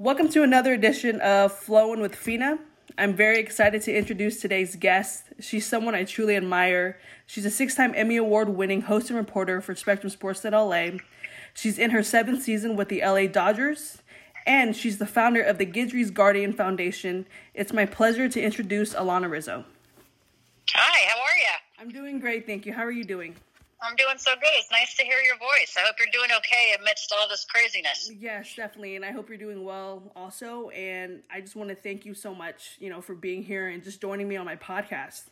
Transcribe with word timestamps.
Welcome 0.00 0.30
to 0.30 0.42
another 0.42 0.72
edition 0.72 1.20
of 1.20 1.52
Flowing 1.52 2.00
with 2.00 2.14
Fina. 2.14 2.58
I'm 2.96 3.14
very 3.14 3.38
excited 3.38 3.82
to 3.82 3.94
introduce 3.94 4.40
today's 4.40 4.74
guest. 4.74 5.24
She's 5.40 5.66
someone 5.66 5.94
I 5.94 6.04
truly 6.04 6.36
admire. 6.36 6.98
She's 7.26 7.44
a 7.44 7.50
six 7.50 7.74
time 7.74 7.92
Emmy 7.94 8.16
Award 8.16 8.48
winning 8.48 8.80
host 8.80 9.10
and 9.10 9.18
reporter 9.18 9.60
for 9.60 9.74
Spectrum 9.74 10.08
Sports 10.08 10.42
in 10.46 10.54
LA. 10.54 10.92
She's 11.52 11.78
in 11.78 11.90
her 11.90 12.02
seventh 12.02 12.42
season 12.42 12.76
with 12.76 12.88
the 12.88 13.02
LA 13.02 13.26
Dodgers, 13.26 13.98
and 14.46 14.74
she's 14.74 14.96
the 14.96 15.06
founder 15.06 15.42
of 15.42 15.58
the 15.58 15.66
Guidry's 15.66 16.10
Guardian 16.10 16.54
Foundation. 16.54 17.26
It's 17.52 17.74
my 17.74 17.84
pleasure 17.84 18.26
to 18.26 18.40
introduce 18.40 18.94
Alanna 18.94 19.30
Rizzo. 19.30 19.66
Hi, 20.70 21.10
how 21.12 21.20
are 21.20 21.36
you? 21.36 21.78
I'm 21.78 21.90
doing 21.90 22.20
great, 22.20 22.46
thank 22.46 22.64
you. 22.64 22.72
How 22.72 22.86
are 22.86 22.90
you 22.90 23.04
doing? 23.04 23.36
I'm 23.82 23.96
doing 23.96 24.18
so 24.18 24.34
good. 24.34 24.50
It's 24.58 24.70
nice 24.70 24.94
to 24.96 25.04
hear 25.04 25.18
your 25.20 25.38
voice. 25.38 25.74
I 25.78 25.80
hope 25.80 25.96
you're 25.98 26.08
doing 26.12 26.30
okay 26.36 26.74
amidst 26.78 27.12
all 27.16 27.28
this 27.28 27.46
craziness. 27.48 28.10
Yes, 28.18 28.54
definitely, 28.54 28.96
and 28.96 29.04
I 29.04 29.10
hope 29.10 29.28
you're 29.28 29.38
doing 29.38 29.64
well 29.64 30.12
also. 30.14 30.68
And 30.70 31.22
I 31.32 31.40
just 31.40 31.56
want 31.56 31.70
to 31.70 31.74
thank 31.74 32.04
you 32.04 32.12
so 32.12 32.34
much, 32.34 32.76
you 32.78 32.90
know, 32.90 33.00
for 33.00 33.14
being 33.14 33.42
here 33.42 33.68
and 33.68 33.82
just 33.82 34.00
joining 34.00 34.28
me 34.28 34.36
on 34.36 34.44
my 34.44 34.56
podcast. 34.56 35.24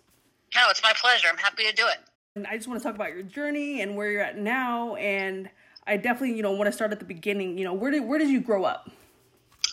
No, 0.54 0.62
it's 0.70 0.82
my 0.82 0.94
pleasure. 0.96 1.28
I'm 1.30 1.36
happy 1.36 1.64
to 1.64 1.72
do 1.72 1.86
it. 1.88 1.98
And 2.36 2.46
I 2.46 2.56
just 2.56 2.68
want 2.68 2.80
to 2.80 2.84
talk 2.84 2.94
about 2.94 3.12
your 3.12 3.22
journey 3.22 3.82
and 3.82 3.96
where 3.96 4.10
you're 4.10 4.22
at 4.22 4.38
now. 4.38 4.94
And 4.94 5.50
I 5.86 5.98
definitely, 5.98 6.36
you 6.36 6.42
know, 6.42 6.52
want 6.52 6.68
to 6.68 6.72
start 6.72 6.92
at 6.92 7.00
the 7.00 7.04
beginning. 7.04 7.58
You 7.58 7.64
know, 7.64 7.74
where 7.74 7.90
did 7.90 8.04
where 8.04 8.18
did 8.18 8.30
you 8.30 8.40
grow 8.40 8.64
up? 8.64 8.90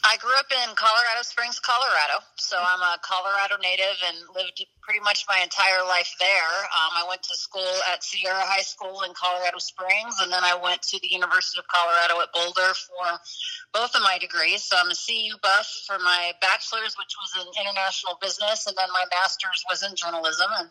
I 0.06 0.18
grew 0.22 0.38
up 0.38 0.46
in 0.54 0.70
Colorado 0.78 1.26
Springs, 1.26 1.58
Colorado. 1.58 2.22
So 2.38 2.62
I'm 2.62 2.78
a 2.78 3.02
Colorado 3.02 3.58
native 3.58 3.98
and 4.06 4.18
lived 4.38 4.62
pretty 4.86 5.02
much 5.02 5.26
my 5.26 5.42
entire 5.42 5.82
life 5.82 6.14
there. 6.22 6.54
Um, 6.78 6.94
I 6.94 7.10
went 7.10 7.24
to 7.26 7.34
school 7.34 7.74
at 7.90 8.06
Sierra 8.06 8.46
High 8.46 8.62
School 8.62 9.02
in 9.02 9.18
Colorado 9.18 9.58
Springs, 9.58 10.22
and 10.22 10.30
then 10.30 10.46
I 10.46 10.54
went 10.62 10.86
to 10.94 11.02
the 11.02 11.10
University 11.10 11.58
of 11.58 11.66
Colorado 11.66 12.22
at 12.22 12.30
Boulder 12.38 12.70
for 12.86 13.18
both 13.74 13.98
of 13.98 14.06
my 14.06 14.22
degrees. 14.22 14.62
So 14.62 14.78
I'm 14.78 14.94
a 14.94 15.00
CU 15.00 15.42
buff 15.42 15.66
for 15.90 15.98
my 15.98 16.38
bachelor's, 16.38 16.94
which 17.02 17.18
was 17.18 17.34
in 17.42 17.50
international 17.66 18.22
business, 18.22 18.70
and 18.70 18.78
then 18.78 18.94
my 18.94 19.10
master's 19.10 19.66
was 19.66 19.82
in 19.82 19.98
journalism. 19.98 20.54
And 20.54 20.70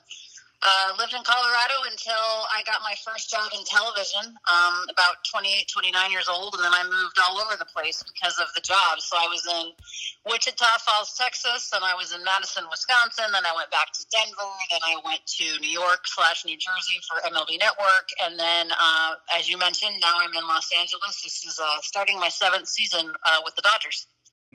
uh, 0.62 0.96
lived 0.98 1.12
in 1.12 1.22
Colorado 1.24 1.76
until 1.90 2.46
I 2.48 2.62
got 2.64 2.80
my 2.80 2.94
first 3.04 3.30
job 3.30 3.50
in 3.52 3.64
television, 3.64 4.32
um, 4.48 4.74
about 4.88 5.20
28, 5.28 5.68
29 5.68 6.10
years 6.10 6.28
old, 6.28 6.54
and 6.54 6.64
then 6.64 6.72
I 6.72 6.84
moved 6.84 7.18
all 7.20 7.36
over 7.40 7.56
the 7.58 7.68
place 7.68 8.02
because 8.02 8.38
of 8.38 8.48
the 8.54 8.62
job. 8.62 9.00
So 9.00 9.16
I 9.16 9.28
was 9.28 9.44
in 9.44 9.76
Wichita 10.24 10.64
Falls, 10.80 11.12
Texas, 11.20 11.68
and 11.74 11.84
I 11.84 11.94
was 11.94 12.14
in 12.14 12.24
Madison, 12.24 12.64
Wisconsin. 12.70 13.28
Then 13.32 13.44
I 13.44 13.52
went 13.52 13.70
back 13.70 13.92
to 13.92 14.02
Denver. 14.08 14.48
Then 14.70 14.80
I 14.80 14.96
went 15.04 15.20
to 15.26 15.44
New 15.60 15.72
York 15.72 16.08
slash 16.08 16.44
New 16.44 16.56
Jersey 16.56 16.96
for 17.04 17.20
MLB 17.28 17.60
Network, 17.60 18.08
and 18.24 18.38
then, 18.38 18.72
uh, 18.72 19.20
as 19.36 19.48
you 19.50 19.58
mentioned, 19.58 20.00
now 20.00 20.16
I'm 20.16 20.32
in 20.32 20.48
Los 20.48 20.70
Angeles. 20.72 21.20
This 21.22 21.44
is 21.44 21.60
uh, 21.60 21.80
starting 21.82 22.18
my 22.18 22.28
seventh 22.28 22.68
season 22.68 23.10
uh, 23.10 23.40
with 23.44 23.54
the 23.56 23.62
Dodgers. 23.62 24.06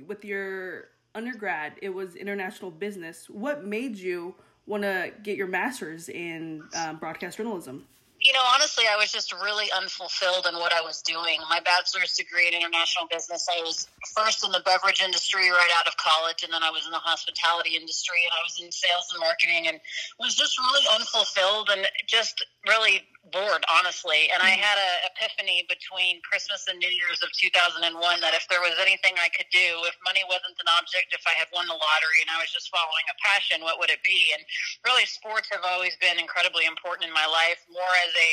With 0.08 0.26
your 0.26 0.90
undergrad, 1.14 1.74
it 1.82 1.90
was 1.90 2.16
international 2.16 2.72
business. 2.72 3.30
What 3.30 3.66
made 3.66 3.98
you? 3.98 4.36
Want 4.70 4.84
to 4.84 5.12
get 5.24 5.36
your 5.36 5.48
master's 5.48 6.08
in 6.08 6.64
um, 6.78 6.98
broadcast 6.98 7.38
journalism? 7.38 7.84
You 8.22 8.34
know, 8.34 8.44
honestly, 8.54 8.84
I 8.84 8.98
was 8.98 9.14
just 9.14 9.32
really 9.32 9.72
unfulfilled 9.72 10.46
in 10.46 10.60
what 10.60 10.74
I 10.74 10.82
was 10.82 11.02
doing. 11.02 11.40
My 11.50 11.62
bachelor's 11.64 12.16
degree 12.20 12.48
in 12.48 12.54
international 12.54 13.08
business, 13.10 13.48
I 13.48 13.64
was 13.64 13.88
first 14.14 14.44
in 14.44 14.52
the 14.52 14.60
beverage 14.60 15.02
industry 15.02 15.50
right 15.50 15.72
out 15.80 15.88
of 15.88 15.96
college, 15.96 16.44
and 16.44 16.52
then 16.52 16.62
I 16.62 16.70
was 16.70 16.86
in 16.86 16.92
the 16.92 17.00
hospitality 17.00 17.80
industry, 17.80 18.20
and 18.28 18.34
I 18.36 18.44
was 18.44 18.60
in 18.60 18.72
sales 18.72 19.08
and 19.16 19.22
marketing, 19.22 19.72
and 19.72 19.80
was 20.20 20.36
just 20.36 20.60
really 20.60 20.84
unfulfilled 21.00 21.70
and 21.72 21.88
just 22.08 22.44
really 22.68 23.08
bored, 23.28 23.64
honestly. 23.68 24.32
And 24.32 24.40
I 24.40 24.56
mm-hmm. 24.56 24.64
had 24.64 24.78
an 24.80 25.12
epiphany 25.12 25.68
between 25.68 26.24
Christmas 26.24 26.66
and 26.72 26.80
New 26.80 26.90
Year's 26.90 27.20
of 27.20 27.30
2001 27.36 27.84
that 28.24 28.34
if 28.34 28.48
there 28.48 28.64
was 28.64 28.80
anything 28.80 29.20
I 29.20 29.28
could 29.36 29.52
do, 29.52 29.84
if 29.86 29.96
money 30.08 30.24
wasn't 30.26 30.56
an 30.58 30.70
object, 30.80 31.12
if 31.12 31.22
I 31.28 31.36
had 31.36 31.52
won 31.52 31.68
the 31.68 31.76
lottery 31.76 32.20
and 32.24 32.32
I 32.32 32.40
was 32.40 32.50
just 32.50 32.72
following 32.72 33.06
a 33.12 33.16
passion, 33.20 33.60
what 33.60 33.78
would 33.78 33.92
it 33.92 34.02
be? 34.08 34.32
And 34.32 34.42
really, 34.88 35.04
sports 35.04 35.52
have 35.52 35.68
always 35.68 36.00
been 36.00 36.16
incredibly 36.16 36.64
important 36.64 37.12
in 37.12 37.14
my 37.14 37.28
life, 37.28 37.60
more 37.68 37.96
as 38.08 38.14
a 38.16 38.32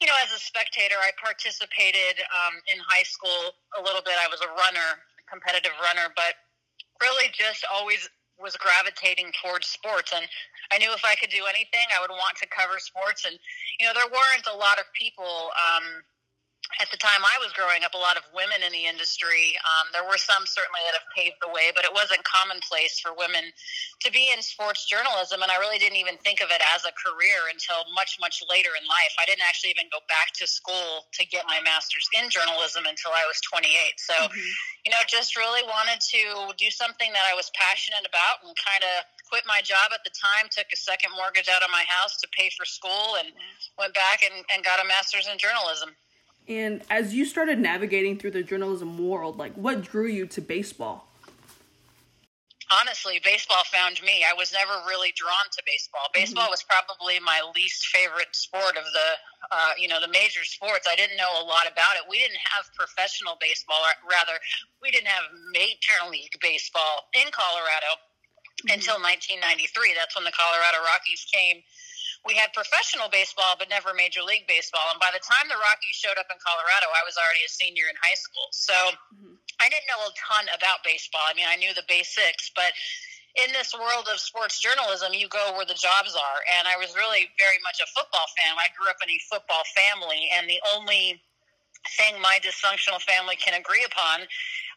you 0.00 0.06
know, 0.08 0.16
as 0.24 0.32
a 0.32 0.40
spectator, 0.40 0.96
I 1.00 1.12
participated 1.16 2.20
um, 2.32 2.60
in 2.72 2.80
high 2.84 3.04
school 3.04 3.56
a 3.76 3.80
little 3.80 4.04
bit. 4.04 4.16
I 4.16 4.28
was 4.28 4.40
a 4.40 4.50
runner, 4.52 5.00
competitive 5.28 5.72
runner, 5.80 6.12
but 6.16 6.36
really 7.00 7.32
just 7.32 7.64
always 7.68 8.08
was 8.40 8.56
gravitating 8.56 9.32
towards 9.42 9.68
sports. 9.68 10.12
And 10.14 10.24
I 10.72 10.78
knew 10.78 10.92
if 10.92 11.04
I 11.04 11.14
could 11.14 11.30
do 11.30 11.44
anything, 11.46 11.86
I 11.92 12.00
would 12.00 12.10
want 12.10 12.36
to 12.40 12.48
cover 12.48 12.80
sports. 12.80 13.24
And, 13.24 13.38
you 13.78 13.86
know, 13.86 13.92
there 13.94 14.08
weren't 14.08 14.48
a 14.48 14.56
lot 14.56 14.80
of 14.80 14.86
people. 14.96 15.52
Um, 15.54 16.02
at 16.78 16.86
the 16.94 17.00
time 17.00 17.26
I 17.26 17.36
was 17.42 17.50
growing 17.52 17.82
up, 17.82 17.98
a 17.98 18.00
lot 18.00 18.14
of 18.14 18.22
women 18.30 18.62
in 18.62 18.70
the 18.70 18.86
industry. 18.86 19.58
Um, 19.66 19.90
there 19.90 20.06
were 20.06 20.20
some 20.20 20.46
certainly 20.46 20.78
that 20.86 20.94
have 20.94 21.08
paved 21.10 21.42
the 21.42 21.50
way, 21.50 21.74
but 21.74 21.82
it 21.82 21.90
wasn't 21.90 22.22
commonplace 22.22 23.02
for 23.02 23.10
women 23.10 23.50
to 24.06 24.08
be 24.14 24.30
in 24.30 24.38
sports 24.38 24.86
journalism. 24.86 25.42
And 25.42 25.50
I 25.50 25.58
really 25.58 25.82
didn't 25.82 25.98
even 25.98 26.14
think 26.22 26.38
of 26.38 26.54
it 26.54 26.62
as 26.70 26.86
a 26.86 26.94
career 26.94 27.50
until 27.50 27.82
much, 27.92 28.22
much 28.22 28.38
later 28.46 28.70
in 28.78 28.86
life. 28.86 29.14
I 29.18 29.26
didn't 29.26 29.42
actually 29.42 29.74
even 29.74 29.90
go 29.90 29.98
back 30.06 30.30
to 30.38 30.46
school 30.46 31.10
to 31.18 31.22
get 31.26 31.42
my 31.50 31.58
master's 31.66 32.06
in 32.14 32.30
journalism 32.30 32.86
until 32.86 33.10
I 33.10 33.26
was 33.26 33.42
28. 33.42 33.66
So, 33.98 34.14
mm-hmm. 34.30 34.52
you 34.86 34.94
know, 34.94 35.02
just 35.10 35.34
really 35.34 35.66
wanted 35.66 35.98
to 36.14 36.54
do 36.54 36.70
something 36.70 37.10
that 37.10 37.26
I 37.26 37.34
was 37.34 37.50
passionate 37.58 38.06
about 38.06 38.46
and 38.46 38.54
kind 38.54 38.86
of 38.86 39.10
quit 39.26 39.42
my 39.46 39.62
job 39.62 39.94
at 39.94 40.02
the 40.02 40.10
time, 40.10 40.50
took 40.50 40.66
a 40.70 40.78
second 40.78 41.14
mortgage 41.14 41.46
out 41.50 41.62
of 41.62 41.70
my 41.70 41.86
house 41.86 42.18
to 42.18 42.26
pay 42.34 42.50
for 42.54 42.66
school, 42.66 43.18
and 43.18 43.30
went 43.78 43.94
back 43.94 44.26
and, 44.26 44.42
and 44.50 44.66
got 44.66 44.82
a 44.82 44.86
master's 44.86 45.30
in 45.30 45.38
journalism. 45.38 45.94
And 46.50 46.82
as 46.90 47.14
you 47.14 47.24
started 47.24 47.58
navigating 47.58 48.18
through 48.18 48.32
the 48.32 48.42
journalism 48.42 48.98
world, 48.98 49.38
like 49.38 49.54
what 49.54 49.82
drew 49.82 50.06
you 50.06 50.26
to 50.26 50.40
baseball? 50.42 51.06
honestly, 52.70 53.20
baseball 53.22 53.62
found 53.66 53.98
me. 54.02 54.22
I 54.22 54.32
was 54.32 54.54
never 54.54 54.72
really 54.86 55.12
drawn 55.18 55.46
to 55.52 55.60
baseball. 55.66 56.06
Mm-hmm. 56.10 56.22
Baseball 56.22 56.48
mm-hmm. 56.48 56.54
was 56.54 56.62
probably 56.62 57.18
my 57.20 57.42
least 57.54 57.90
favorite 57.90 58.30
sport 58.32 58.78
of 58.78 58.86
the, 58.86 59.08
uh, 59.50 59.72
you 59.76 59.90
know, 59.90 60.00
the 60.00 60.10
major 60.10 60.46
sports. 60.46 60.86
I 60.86 60.94
didn't 60.94 61.18
know 61.18 61.30
a 61.42 61.44
lot 61.44 61.66
about 61.66 61.98
it. 61.98 62.06
We 62.06 62.22
didn't 62.22 62.40
have 62.54 62.70
professional 62.78 63.34
baseball, 63.42 63.82
rather, 64.06 64.38
we 64.78 64.90
didn't 64.94 65.10
have 65.10 65.26
major 65.52 65.98
league 66.08 66.34
baseball 66.40 67.10
in 67.14 67.26
Colorado 67.34 67.98
mm-hmm. 68.62 68.78
until 68.78 69.02
1993. 69.02 69.98
That's 69.98 70.14
when 70.14 70.24
the 70.24 70.34
Colorado 70.34 70.86
Rockies 70.86 71.26
came 71.26 71.66
we 72.28 72.36
had 72.36 72.52
professional 72.52 73.08
baseball, 73.08 73.56
but 73.56 73.72
never 73.72 73.96
Major 73.96 74.20
League 74.20 74.44
Baseball. 74.44 74.84
And 74.92 75.00
by 75.00 75.08
the 75.08 75.24
time 75.24 75.48
the 75.48 75.56
Rockies 75.56 75.96
showed 75.96 76.20
up 76.20 76.28
in 76.28 76.36
Colorado, 76.36 76.92
I 76.92 77.00
was 77.08 77.16
already 77.16 77.44
a 77.48 77.50
senior 77.50 77.88
in 77.88 77.96
high 77.96 78.18
school. 78.18 78.48
So 78.52 78.76
mm-hmm. 79.16 79.40
I 79.56 79.72
didn't 79.72 79.88
know 79.88 80.04
a 80.04 80.12
ton 80.12 80.44
about 80.52 80.84
baseball. 80.84 81.24
I 81.24 81.32
mean, 81.32 81.48
I 81.48 81.56
knew 81.56 81.72
the 81.72 81.86
basics, 81.88 82.52
but 82.52 82.76
in 83.40 83.54
this 83.56 83.72
world 83.72 84.10
of 84.12 84.20
sports 84.20 84.60
journalism, 84.60 85.16
you 85.16 85.32
go 85.32 85.54
where 85.56 85.64
the 85.64 85.78
jobs 85.78 86.12
are. 86.12 86.40
And 86.58 86.68
I 86.68 86.76
was 86.76 86.92
really 86.92 87.30
very 87.40 87.60
much 87.64 87.80
a 87.80 87.88
football 87.88 88.28
fan. 88.36 88.52
I 88.58 88.68
grew 88.76 88.90
up 88.90 89.00
in 89.00 89.08
a 89.08 89.20
football 89.30 89.64
family, 89.72 90.28
and 90.34 90.44
the 90.44 90.60
only 90.76 91.22
thing 91.88 92.20
my 92.20 92.38
dysfunctional 92.44 93.00
family 93.00 93.36
can 93.36 93.56
agree 93.56 93.84
upon 93.88 94.28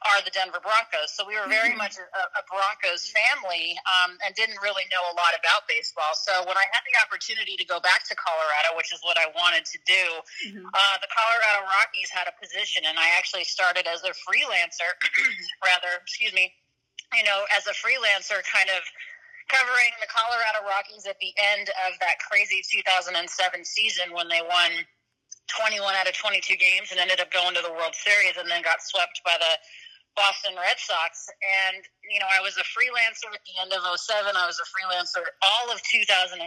are 0.03 0.19
the 0.24 0.31
Denver 0.36 0.59
Broncos. 0.59 1.16
So 1.16 1.24
we 1.24 1.40
were 1.40 1.47
very 1.47 1.72
mm-hmm. 1.72 1.84
much 1.84 1.96
a, 1.96 2.24
a 2.36 2.44
Broncos 2.47 3.08
family 3.12 3.75
um, 3.88 4.19
and 4.24 4.36
didn't 4.36 4.59
really 4.59 4.84
know 4.91 5.03
a 5.12 5.16
lot 5.16 5.31
about 5.36 5.64
baseball. 5.68 6.12
So 6.16 6.44
when 6.44 6.59
I 6.59 6.68
had 6.75 6.84
the 6.84 6.96
opportunity 7.00 7.56
to 7.56 7.66
go 7.68 7.80
back 7.80 8.03
to 8.12 8.16
Colorado, 8.16 8.75
which 8.75 8.91
is 8.91 9.00
what 9.03 9.16
I 9.16 9.31
wanted 9.31 9.64
to 9.64 9.78
do, 9.88 10.03
mm-hmm. 10.52 10.68
uh, 10.68 10.96
the 11.00 11.12
Colorado 11.12 11.68
Rockies 11.72 12.12
had 12.12 12.28
a 12.28 12.36
position, 12.36 12.84
and 12.84 13.00
I 13.00 13.16
actually 13.16 13.47
started 13.47 13.88
as 13.88 14.03
a 14.03 14.12
freelancer, 14.12 14.91
rather, 15.64 16.03
excuse 16.03 16.35
me, 16.35 16.52
you 17.16 17.24
know, 17.24 17.47
as 17.56 17.68
a 17.68 17.75
freelancer, 17.75 18.44
kind 18.44 18.68
of 18.72 18.84
covering 19.47 19.91
the 20.03 20.09
Colorado 20.12 20.68
Rockies 20.68 21.06
at 21.06 21.20
the 21.20 21.31
end 21.56 21.72
of 21.88 22.00
that 22.00 22.20
crazy 22.20 22.64
2007 22.64 23.24
season 23.64 24.12
when 24.12 24.28
they 24.28 24.41
won 24.41 24.72
21 25.59 25.81
out 25.96 26.08
of 26.08 26.16
22 26.18 26.58
games 26.58 26.91
and 26.91 27.00
ended 27.00 27.19
up 27.19 27.31
going 27.31 27.53
to 27.56 27.62
the 27.62 27.72
World 27.72 27.94
Series 27.94 28.38
and 28.38 28.50
then 28.50 28.62
got 28.62 28.81
swept 28.81 29.22
by 29.25 29.38
the 29.38 29.53
Boston 30.16 30.53
Red 30.53 30.78
Sox. 30.78 31.25
And, 31.41 31.82
you 32.05 32.22
know, 32.22 32.29
I 32.29 32.41
was 32.41 32.58
a 32.58 32.66
freelancer 32.66 33.29
at 33.34 33.41
the 33.46 33.58
end 33.61 33.73
of 33.73 33.82
07. 33.82 34.34
I 34.38 34.46
was 34.46 34.61
a 34.61 34.67
freelancer 34.70 35.26
all 35.41 35.73
of 35.73 35.82
2008. 35.90 36.41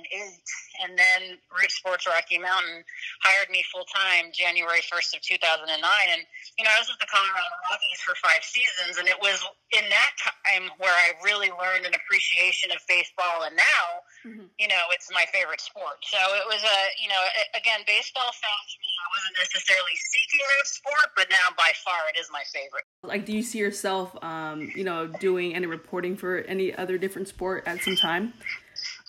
And 0.82 0.94
then 0.94 1.38
Root 1.50 1.70
Sports 1.70 2.06
Rocky 2.06 2.38
Mountain 2.38 2.86
hired 3.22 3.50
me 3.50 3.66
full 3.70 3.86
time 3.90 4.30
January 4.30 4.82
1st 4.86 5.18
of 5.18 5.20
2009. 5.22 5.66
And, 5.66 6.22
you 6.58 6.62
know, 6.62 6.72
I 6.74 6.78
was 6.78 6.88
with 6.90 7.02
the 7.02 7.10
Colorado 7.10 7.54
Rockies 7.70 8.00
for 8.06 8.14
five 8.22 8.42
seasons. 8.46 9.02
And 9.02 9.10
it 9.10 9.18
was 9.18 9.42
in 9.74 9.86
that 9.90 10.12
time 10.22 10.70
where 10.78 10.94
I 10.94 11.18
really 11.26 11.50
learned 11.50 11.86
an 11.86 11.94
appreciation 11.94 12.70
of 12.70 12.78
baseball. 12.86 13.46
And 13.46 13.58
now, 13.58 14.05
mm-hmm. 14.26 14.50
you 14.58 14.68
know, 14.68 14.82
it's 14.90 15.06
my 15.14 15.24
favorite 15.30 15.60
sport. 15.60 16.02
So 16.02 16.18
it 16.18 16.46
was 16.50 16.58
a, 16.58 16.78
you 16.98 17.08
know, 17.08 17.22
again, 17.54 17.86
baseball 17.86 18.26
found 18.34 18.66
me. 18.82 18.90
I 18.98 19.08
wasn't 19.14 19.36
necessarily 19.38 19.94
seeking 19.94 20.42
that 20.42 20.66
sport, 20.66 21.08
but 21.14 21.26
now 21.30 21.54
by 21.54 21.70
far 21.86 22.10
it 22.10 22.18
is 22.18 22.26
my 22.32 22.42
favorite. 22.50 22.84
Like, 23.02 23.24
do 23.24 23.32
you 23.32 23.42
see 23.42 23.58
yourself, 23.58 24.10
um, 24.22 24.70
you 24.74 24.84
know, 24.84 25.06
doing 25.06 25.54
any 25.54 25.66
reporting 25.66 26.16
for 26.16 26.42
any 26.50 26.74
other 26.74 26.98
different 26.98 27.28
sport 27.28 27.64
at 27.66 27.80
some 27.82 27.94
time? 27.96 28.34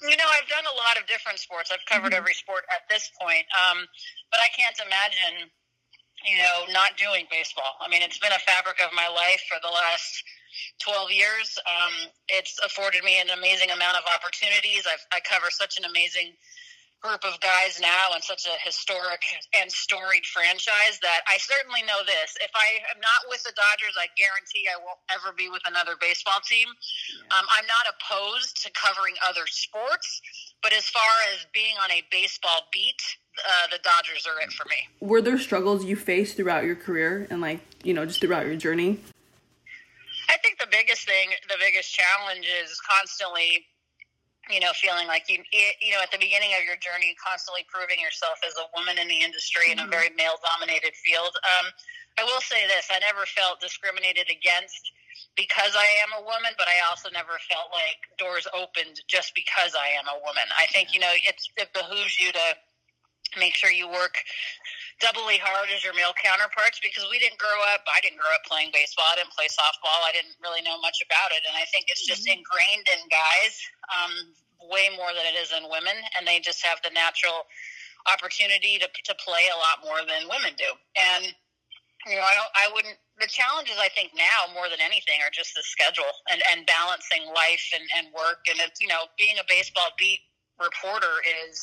You 0.05 0.15
know, 0.15 0.29
I've 0.29 0.47
done 0.47 0.63
a 0.63 0.77
lot 0.77 1.01
of 1.01 1.09
different 1.09 1.39
sports. 1.39 1.73
I've 1.73 1.83
covered 1.89 2.13
mm-hmm. 2.13 2.21
every 2.21 2.33
sport 2.37 2.63
at 2.69 2.85
this 2.87 3.09
point, 3.19 3.43
um, 3.57 3.83
but 4.31 4.39
I 4.39 4.49
can't 4.53 4.77
imagine 4.77 5.49
you 6.25 6.37
know, 6.37 6.65
not 6.73 6.97
doing 6.97 7.25
baseball. 7.29 7.77
I 7.79 7.87
mean, 7.87 8.01
it's 8.01 8.17
been 8.17 8.33
a 8.33 8.41
fabric 8.41 8.81
of 8.81 8.89
my 8.95 9.07
life 9.07 9.41
for 9.47 9.61
the 9.61 9.69
last 9.69 10.23
12 10.79 11.11
years. 11.11 11.59
Um, 11.65 12.09
it's 12.29 12.59
afforded 12.63 13.03
me 13.03 13.19
an 13.19 13.29
amazing 13.29 13.71
amount 13.71 13.97
of 13.97 14.03
opportunities. 14.13 14.87
I've, 14.87 15.03
I 15.11 15.19
cover 15.21 15.47
such 15.49 15.77
an 15.77 15.85
amazing 15.85 16.33
group 17.01 17.21
of 17.23 17.39
guys 17.41 17.79
now 17.79 18.13
and 18.13 18.23
such 18.23 18.45
a 18.45 18.55
historic 18.65 19.21
and 19.53 19.71
storied 19.71 20.25
franchise 20.25 20.97
that 21.01 21.21
I 21.27 21.37
certainly 21.37 21.81
know 21.85 22.01
this. 22.05 22.35
If 22.41 22.51
I 22.55 22.81
am 22.89 22.99
not 22.99 23.29
with 23.29 23.43
the 23.43 23.53
Dodgers, 23.53 23.93
I 23.97 24.09
guarantee 24.17 24.65
I 24.65 24.77
won't 24.81 24.99
ever 25.13 25.33
be 25.35 25.49
with 25.49 25.61
another 25.65 25.93
baseball 26.01 26.41
team. 26.47 26.67
Yeah. 26.67 27.37
Um, 27.37 27.45
I'm 27.53 27.67
not 27.69 27.85
opposed 27.93 28.63
to 28.65 28.71
covering 28.73 29.13
other 29.21 29.45
sports, 29.45 30.21
but 30.63 30.73
as 30.73 30.89
far 30.89 31.11
as 31.33 31.45
being 31.53 31.77
on 31.77 31.91
a 31.91 32.01
baseball 32.09 32.65
beat, 32.73 33.01
uh, 33.45 33.67
the 33.69 33.79
Dodgers 33.85 34.25
are 34.25 34.41
it 34.41 34.51
for 34.51 34.65
me. 34.65 34.89
Were 34.99 35.21
there 35.21 35.37
struggles 35.37 35.85
you 35.85 35.95
faced 35.95 36.37
throughout 36.37 36.63
your 36.63 36.75
career 36.75 37.27
and, 37.29 37.41
like, 37.41 37.61
you 37.83 37.93
know, 37.93 38.05
just 38.05 38.21
throughout 38.21 38.47
your 38.47 38.55
journey? 38.55 38.99
I 40.29 40.37
think 40.43 40.59
the 40.59 40.67
biggest 40.69 41.05
thing, 41.05 41.31
the 41.47 41.57
biggest 41.59 41.93
challenge 41.93 42.45
is 42.45 42.79
constantly 42.83 43.65
you 44.49 44.59
know, 44.59 44.71
feeling 44.75 45.07
like 45.07 45.27
you, 45.27 45.43
you 45.51 45.91
know, 45.91 45.99
at 46.01 46.11
the 46.11 46.17
beginning 46.17 46.55
of 46.55 46.63
your 46.63 46.79
journey, 46.79 47.15
constantly 47.19 47.67
proving 47.67 47.99
yourself 47.99 48.39
as 48.47 48.55
a 48.55 48.67
woman 48.71 48.95
in 48.95 49.07
the 49.07 49.19
industry 49.19 49.71
mm-hmm. 49.71 49.75
in 49.75 49.79
a 49.79 49.81
mm-hmm. 49.83 49.91
very 49.91 50.11
male-dominated 50.15 50.95
field. 50.95 51.35
Um, 51.43 51.67
I 52.17 52.23
will 52.23 52.41
say 52.41 52.65
this: 52.67 52.87
I 52.87 52.99
never 53.03 53.27
felt 53.27 53.59
discriminated 53.59 54.31
against 54.31 54.91
because 55.35 55.75
I 55.75 55.87
am 56.05 56.15
a 56.17 56.23
woman, 56.23 56.55
but 56.57 56.67
I 56.71 56.79
also 56.89 57.11
never 57.11 57.35
felt 57.45 57.69
like 57.75 57.99
doors 58.17 58.47
opened 58.55 59.03
just 59.11 59.35
because 59.35 59.75
I 59.75 59.99
am 59.99 60.07
a 60.07 60.17
woman. 60.23 60.47
I 60.55 60.65
think 60.71 60.93
you 60.95 60.99
know 61.03 61.11
it's, 61.27 61.49
it 61.57 61.69
behooves 61.75 62.15
you 62.19 62.31
to 62.31 62.47
make 63.35 63.53
sure 63.53 63.71
you 63.71 63.87
work 63.91 64.15
doubly 64.97 65.37
hard 65.37 65.69
as 65.69 65.85
your 65.85 65.93
male 65.93 66.13
counterparts 66.17 66.81
because 66.81 67.05
we 67.13 67.21
didn't 67.21 67.37
grow 67.37 67.57
up 67.73 67.85
I 67.85 68.01
didn't 68.01 68.17
grow 68.17 68.33
up 68.33 68.41
playing 68.49 68.73
baseball 68.73 69.05
I 69.13 69.21
didn't 69.21 69.33
play 69.33 69.45
softball 69.45 70.01
I 70.01 70.13
didn't 70.13 70.33
really 70.41 70.65
know 70.65 70.81
much 70.81 71.05
about 71.05 71.29
it. 71.33 71.45
And 71.45 71.53
I 71.53 71.65
think 71.69 71.89
it's 71.89 72.05
just 72.05 72.25
mm-hmm. 72.25 72.41
ingrained 72.41 72.87
in 72.89 73.01
guys 73.09 73.53
um, 73.93 74.13
way 74.73 74.89
more 74.97 75.13
than 75.13 75.25
it 75.29 75.37
is 75.37 75.53
in 75.53 75.69
women. 75.69 75.93
And 76.17 76.25
they 76.25 76.41
just 76.41 76.65
have 76.65 76.81
the 76.81 76.89
natural 76.97 77.45
opportunity 78.09 78.81
to, 78.81 78.87
to 78.89 79.13
play 79.21 79.45
a 79.53 79.57
lot 79.57 79.85
more 79.85 80.01
than 80.01 80.25
women 80.25 80.57
do. 80.57 80.69
And 80.97 81.29
you 82.09 82.17
know 82.17 82.25
I 82.25 82.33
don't 82.33 82.51
I 82.57 82.65
wouldn't 82.73 82.97
the 83.21 83.29
challenges 83.29 83.77
I 83.77 83.89
think 83.93 84.13
now 84.17 84.49
more 84.53 84.69
than 84.69 84.81
anything 84.81 85.21
are 85.25 85.33
just 85.33 85.53
the 85.57 85.65
schedule 85.65 86.09
and, 86.29 86.41
and 86.53 86.65
balancing 86.65 87.25
life 87.33 87.65
and, 87.73 87.85
and 87.97 88.13
work. 88.13 88.49
And 88.49 88.57
it's 88.65 88.81
you 88.81 88.89
know 88.89 89.05
being 89.17 89.37
a 89.37 89.45
baseball 89.45 89.93
beat 89.97 90.25
reporter 90.57 91.21
is 91.21 91.61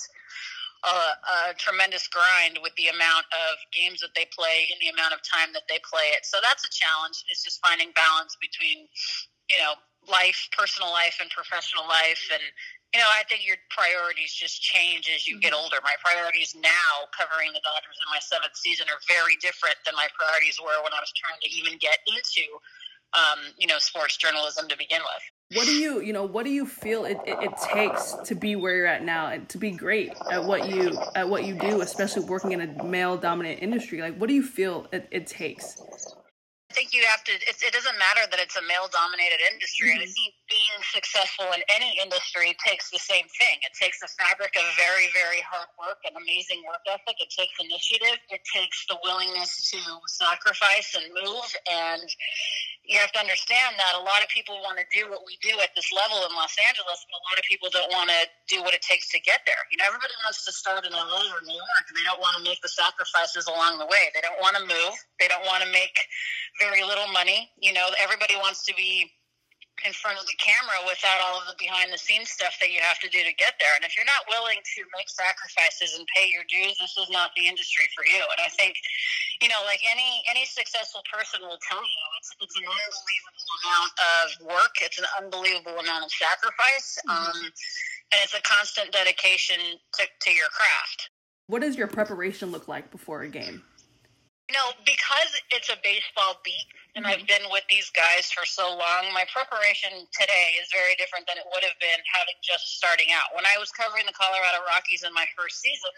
a, 0.84 1.50
a 1.50 1.54
tremendous 1.56 2.06
grind 2.08 2.60
with 2.60 2.76
the 2.76 2.92
amount 2.92 3.24
of 3.32 3.56
games 3.72 4.04
that 4.04 4.12
they 4.12 4.28
play 4.36 4.68
and 4.68 4.78
the 4.84 4.92
amount 4.92 5.16
of 5.16 5.24
time 5.24 5.52
that 5.56 5.64
they 5.68 5.80
play 5.80 6.12
it. 6.12 6.28
So 6.28 6.38
that's 6.44 6.64
a 6.64 6.72
challenge. 6.72 7.24
It's 7.32 7.42
just 7.42 7.64
finding 7.64 7.90
balance 7.96 8.36
between, 8.36 8.84
you 9.48 9.58
know, 9.64 9.80
life, 10.04 10.36
personal 10.52 10.92
life, 10.92 11.16
and 11.24 11.32
professional 11.32 11.88
life. 11.88 12.20
And, 12.28 12.44
you 12.92 13.00
know, 13.00 13.08
I 13.08 13.24
think 13.24 13.48
your 13.48 13.56
priorities 13.72 14.36
just 14.36 14.60
change 14.60 15.08
as 15.08 15.24
you 15.24 15.40
get 15.40 15.56
mm-hmm. 15.56 15.64
older. 15.64 15.80
My 15.80 15.96
priorities 16.04 16.52
now, 16.52 17.08
covering 17.16 17.56
the 17.56 17.64
Dodgers 17.64 17.96
in 17.96 18.08
my 18.12 18.20
seventh 18.20 18.54
season, 18.54 18.86
are 18.92 19.00
very 19.08 19.40
different 19.40 19.80
than 19.88 19.96
my 19.96 20.06
priorities 20.12 20.60
were 20.60 20.76
when 20.84 20.92
I 20.92 21.00
was 21.00 21.12
trying 21.16 21.40
to 21.40 21.48
even 21.48 21.80
get 21.80 22.04
into, 22.04 22.44
um, 23.16 23.40
you 23.56 23.66
know, 23.66 23.80
sports 23.80 24.20
journalism 24.20 24.68
to 24.68 24.76
begin 24.76 25.00
with 25.00 25.24
what 25.52 25.66
do 25.66 25.72
you 25.72 26.00
you 26.00 26.12
know 26.12 26.24
what 26.24 26.44
do 26.44 26.50
you 26.50 26.66
feel 26.66 27.04
it, 27.04 27.18
it, 27.26 27.36
it, 27.42 27.52
takes 27.72 28.14
to 28.24 28.34
be 28.34 28.56
where 28.56 28.76
you're 28.76 28.86
at 28.86 29.04
now 29.04 29.28
and 29.28 29.48
to 29.48 29.58
be 29.58 29.70
great 29.70 30.12
at 30.30 30.42
what 30.42 30.68
you 30.68 30.96
at 31.14 31.28
what 31.28 31.44
you 31.44 31.54
do 31.54 31.82
especially 31.82 32.24
working 32.24 32.52
in 32.52 32.60
a 32.62 32.84
male 32.84 33.16
dominant 33.16 33.62
industry 33.62 34.00
like 34.00 34.16
what 34.16 34.28
do 34.28 34.34
you 34.34 34.42
feel 34.42 34.86
it, 34.92 35.06
it 35.10 35.26
takes 35.26 35.80
I 36.70 36.74
think 36.74 36.92
you 36.92 37.04
have 37.06 37.22
to. 37.22 37.30
It, 37.30 37.54
it 37.62 37.72
doesn't 37.72 37.96
matter 38.00 38.26
that 38.32 38.40
it's 38.40 38.56
a 38.56 38.62
male-dominated 38.66 39.38
industry, 39.52 39.90
mm-hmm. 39.90 40.02
and 40.02 40.10
I 40.10 40.10
think 40.10 40.34
being 40.54 40.78
successful 40.86 41.50
in 41.50 41.66
any 41.74 41.98
industry 41.98 42.54
takes 42.62 42.94
the 42.94 43.02
same 43.02 43.26
thing. 43.42 43.56
It 43.66 43.74
takes 43.74 43.98
a 44.06 44.10
fabric 44.14 44.54
of 44.54 44.62
very, 44.78 45.10
very 45.10 45.42
hard 45.42 45.66
work 45.74 45.98
and 46.06 46.14
amazing 46.14 46.62
work 46.62 46.86
ethic. 46.86 47.18
It 47.18 47.34
takes 47.34 47.58
initiative. 47.58 48.22
It 48.30 48.42
takes 48.46 48.86
the 48.86 48.94
willingness 49.02 49.50
to 49.74 49.80
sacrifice 50.06 50.94
and 50.94 51.10
move. 51.10 51.50
And 51.66 52.06
you 52.86 53.02
have 53.02 53.10
to 53.18 53.20
understand 53.20 53.74
that 53.82 53.98
a 53.98 54.02
lot 54.06 54.22
of 54.22 54.30
people 54.30 54.54
want 54.62 54.78
to 54.78 54.86
do 54.94 55.10
what 55.10 55.26
we 55.26 55.34
do 55.42 55.58
at 55.58 55.74
this 55.74 55.90
level 55.90 56.22
in 56.22 56.30
Los 56.38 56.54
Angeles, 56.62 57.02
but 57.10 57.18
a 57.18 57.24
lot 57.34 57.36
of 57.40 57.44
people 57.50 57.66
don't 57.74 57.90
want 57.90 58.14
to 58.14 58.22
do 58.46 58.62
what 58.62 58.78
it 58.78 58.84
takes 58.84 59.10
to 59.10 59.18
get 59.26 59.42
there. 59.48 59.58
You 59.74 59.82
know, 59.82 59.90
everybody 59.90 60.14
wants 60.22 60.46
to 60.46 60.52
start 60.54 60.86
in 60.86 60.94
LA 60.94 61.34
or 61.34 61.42
New 61.42 61.58
York, 61.58 61.84
and 61.90 61.96
they 61.98 62.06
don't 62.06 62.22
want 62.22 62.38
to 62.38 62.44
make 62.46 62.62
the 62.62 62.70
sacrifices 62.70 63.50
along 63.50 63.82
the 63.82 63.88
way. 63.90 64.14
They 64.14 64.22
don't 64.22 64.38
want 64.38 64.54
to 64.54 64.62
move. 64.62 64.94
They 65.18 65.26
don't 65.26 65.44
want 65.50 65.66
to 65.66 65.70
make 65.74 65.96
very 66.62 66.86
little 66.86 67.10
money. 67.10 67.50
You 67.58 67.74
know, 67.74 67.90
everybody 67.98 68.38
wants 68.38 68.62
to 68.70 68.72
be 68.78 69.10
in 69.82 69.90
front 69.90 70.14
of 70.22 70.24
the 70.30 70.38
camera 70.38 70.78
without 70.86 71.18
all 71.26 71.42
of 71.42 71.50
the 71.50 71.56
behind 71.58 71.90
the 71.90 71.98
scenes 71.98 72.30
stuff 72.30 72.54
that 72.62 72.70
you 72.70 72.78
have 72.78 73.02
to 73.02 73.10
do 73.10 73.18
to 73.26 73.34
get 73.34 73.58
there. 73.58 73.74
And 73.74 73.82
if 73.82 73.98
you're 73.98 74.06
not 74.06 74.22
willing 74.30 74.62
to 74.62 74.80
make 74.94 75.10
sacrifices 75.10 75.98
and 75.98 76.06
pay 76.14 76.30
your 76.30 76.46
dues, 76.46 76.78
this 76.78 76.94
is 76.94 77.10
not 77.10 77.34
the 77.34 77.50
industry 77.50 77.90
for 77.90 78.06
you. 78.06 78.22
And 78.22 78.38
I 78.38 78.50
think, 78.54 78.78
you 79.42 79.50
know, 79.50 79.58
like 79.66 79.82
any 79.82 80.22
any 80.30 80.46
successful 80.46 81.02
person 81.10 81.42
will 81.42 81.58
tell 81.66 81.82
you, 81.82 82.02
it's 82.22 82.30
it's 82.38 82.54
an 82.54 82.66
unbelievable 82.70 83.46
amount 83.66 83.92
of 83.98 84.24
work. 84.46 84.74
It's 84.78 84.98
an 85.02 85.10
unbelievable 85.18 85.76
amount 85.82 86.06
of 86.06 86.12
sacrifice. 86.14 87.02
Mm-hmm. 87.02 87.18
Um, 87.18 87.38
and 88.14 88.18
it's 88.22 88.34
a 88.38 88.42
constant 88.46 88.94
dedication 88.94 89.58
to, 89.98 90.02
to 90.06 90.30
your 90.30 90.48
craft. 90.54 91.10
What 91.46 91.60
does 91.60 91.76
your 91.76 91.88
preparation 91.88 92.52
look 92.52 92.68
like 92.68 92.90
before 92.90 93.22
a 93.22 93.28
game? 93.28 93.62
You 94.48 94.60
know, 94.60 94.76
because 94.84 95.30
it's 95.56 95.72
a 95.72 95.78
baseball 95.80 96.36
beat, 96.44 96.68
and 96.92 97.08
mm-hmm. 97.08 97.16
I've 97.16 97.24
been 97.24 97.48
with 97.48 97.64
these 97.72 97.88
guys 97.96 98.28
for 98.28 98.44
so 98.44 98.76
long, 98.76 99.08
my 99.16 99.24
preparation 99.32 100.04
today 100.12 100.60
is 100.60 100.68
very 100.68 100.92
different 101.00 101.24
than 101.24 101.40
it 101.40 101.48
would 101.48 101.64
have 101.64 101.78
been 101.80 102.02
having 102.12 102.36
just 102.44 102.76
starting 102.76 103.08
out. 103.16 103.32
When 103.32 103.48
I 103.48 103.56
was 103.56 103.72
covering 103.72 104.04
the 104.04 104.12
Colorado 104.12 104.60
Rockies 104.68 105.00
in 105.00 105.16
my 105.16 105.24
first 105.32 105.64
season, 105.64 105.96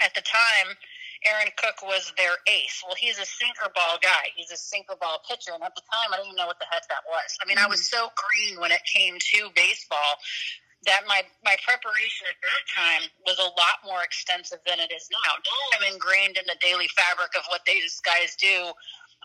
at 0.00 0.16
the 0.16 0.24
time, 0.24 0.80
Aaron 1.26 1.50
Cook 1.60 1.82
was 1.82 2.12
their 2.16 2.40
ace. 2.46 2.80
Well, 2.86 2.96
he's 2.96 3.18
a 3.18 3.26
sinker 3.26 3.68
ball 3.74 3.98
guy. 4.00 4.30
He's 4.32 4.50
a 4.50 4.56
sinker 4.56 4.96
ball 4.96 5.20
pitcher, 5.28 5.52
and 5.52 5.60
at 5.60 5.74
the 5.74 5.84
time, 5.92 6.14
I 6.14 6.24
didn't 6.24 6.32
even 6.32 6.40
know 6.40 6.48
what 6.48 6.62
the 6.62 6.70
heck 6.70 6.86
that 6.88 7.04
was. 7.04 7.36
I 7.42 7.44
mean, 7.44 7.60
mm-hmm. 7.60 7.66
I 7.66 7.68
was 7.68 7.84
mm-hmm. 7.84 8.08
so 8.08 8.16
green 8.16 8.60
when 8.60 8.72
it 8.72 8.82
came 8.86 9.18
to 9.18 9.52
baseball 9.52 10.24
that 10.88 11.04
my 11.04 11.20
my 11.44 11.54
preparation 11.60 12.24
at 12.32 12.40
that 12.40 12.64
time 12.72 13.04
was 13.28 13.36
a 13.36 13.52
lot 13.52 13.84
more 13.84 14.00
extensive 14.00 14.64
than 14.64 14.80
it 14.80 14.88
is 14.88 15.04
now. 15.12 15.36
Now 15.36 15.62
I'm 15.76 15.84
ingrained 15.92 16.40
in 16.40 16.48
the 16.48 16.56
daily 16.64 16.88
fabric 16.96 17.36
of 17.36 17.44
what 17.52 17.60
these 17.68 18.00
guys 18.00 18.32
do 18.40 18.72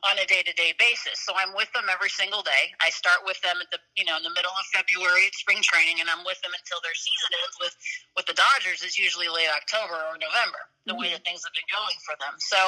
on 0.04 0.20
a 0.20 0.28
day 0.28 0.44
to 0.44 0.52
day 0.60 0.76
basis. 0.76 1.24
So 1.24 1.32
I'm 1.40 1.56
with 1.56 1.72
them 1.72 1.88
every 1.88 2.12
single 2.12 2.44
day. 2.44 2.76
I 2.84 2.92
start 2.92 3.24
with 3.24 3.40
them 3.40 3.56
at 3.64 3.72
the 3.72 3.80
you 3.96 4.04
know 4.04 4.20
in 4.20 4.28
the 4.28 4.36
middle 4.36 4.52
of 4.52 4.66
February 4.76 5.32
at 5.32 5.36
spring 5.40 5.64
training, 5.64 6.04
and 6.04 6.12
I'm 6.12 6.28
with 6.28 6.44
them 6.44 6.52
until 6.52 6.84
their 6.84 6.96
season 6.96 7.32
ends. 7.32 7.56
With 7.64 7.76
with 8.20 8.28
the 8.28 8.36
Dodgers, 8.36 8.84
it's 8.84 9.00
usually 9.00 9.32
late 9.32 9.50
October 9.50 9.96
or 9.96 10.20
November. 10.20 10.60
The 10.84 10.92
mm-hmm. 10.92 11.00
way 11.00 11.10
that 11.16 11.24
things 11.24 11.48
have 11.48 11.56
been 11.56 11.72
going 11.72 11.98
for 12.04 12.20
them. 12.20 12.36
So 12.44 12.60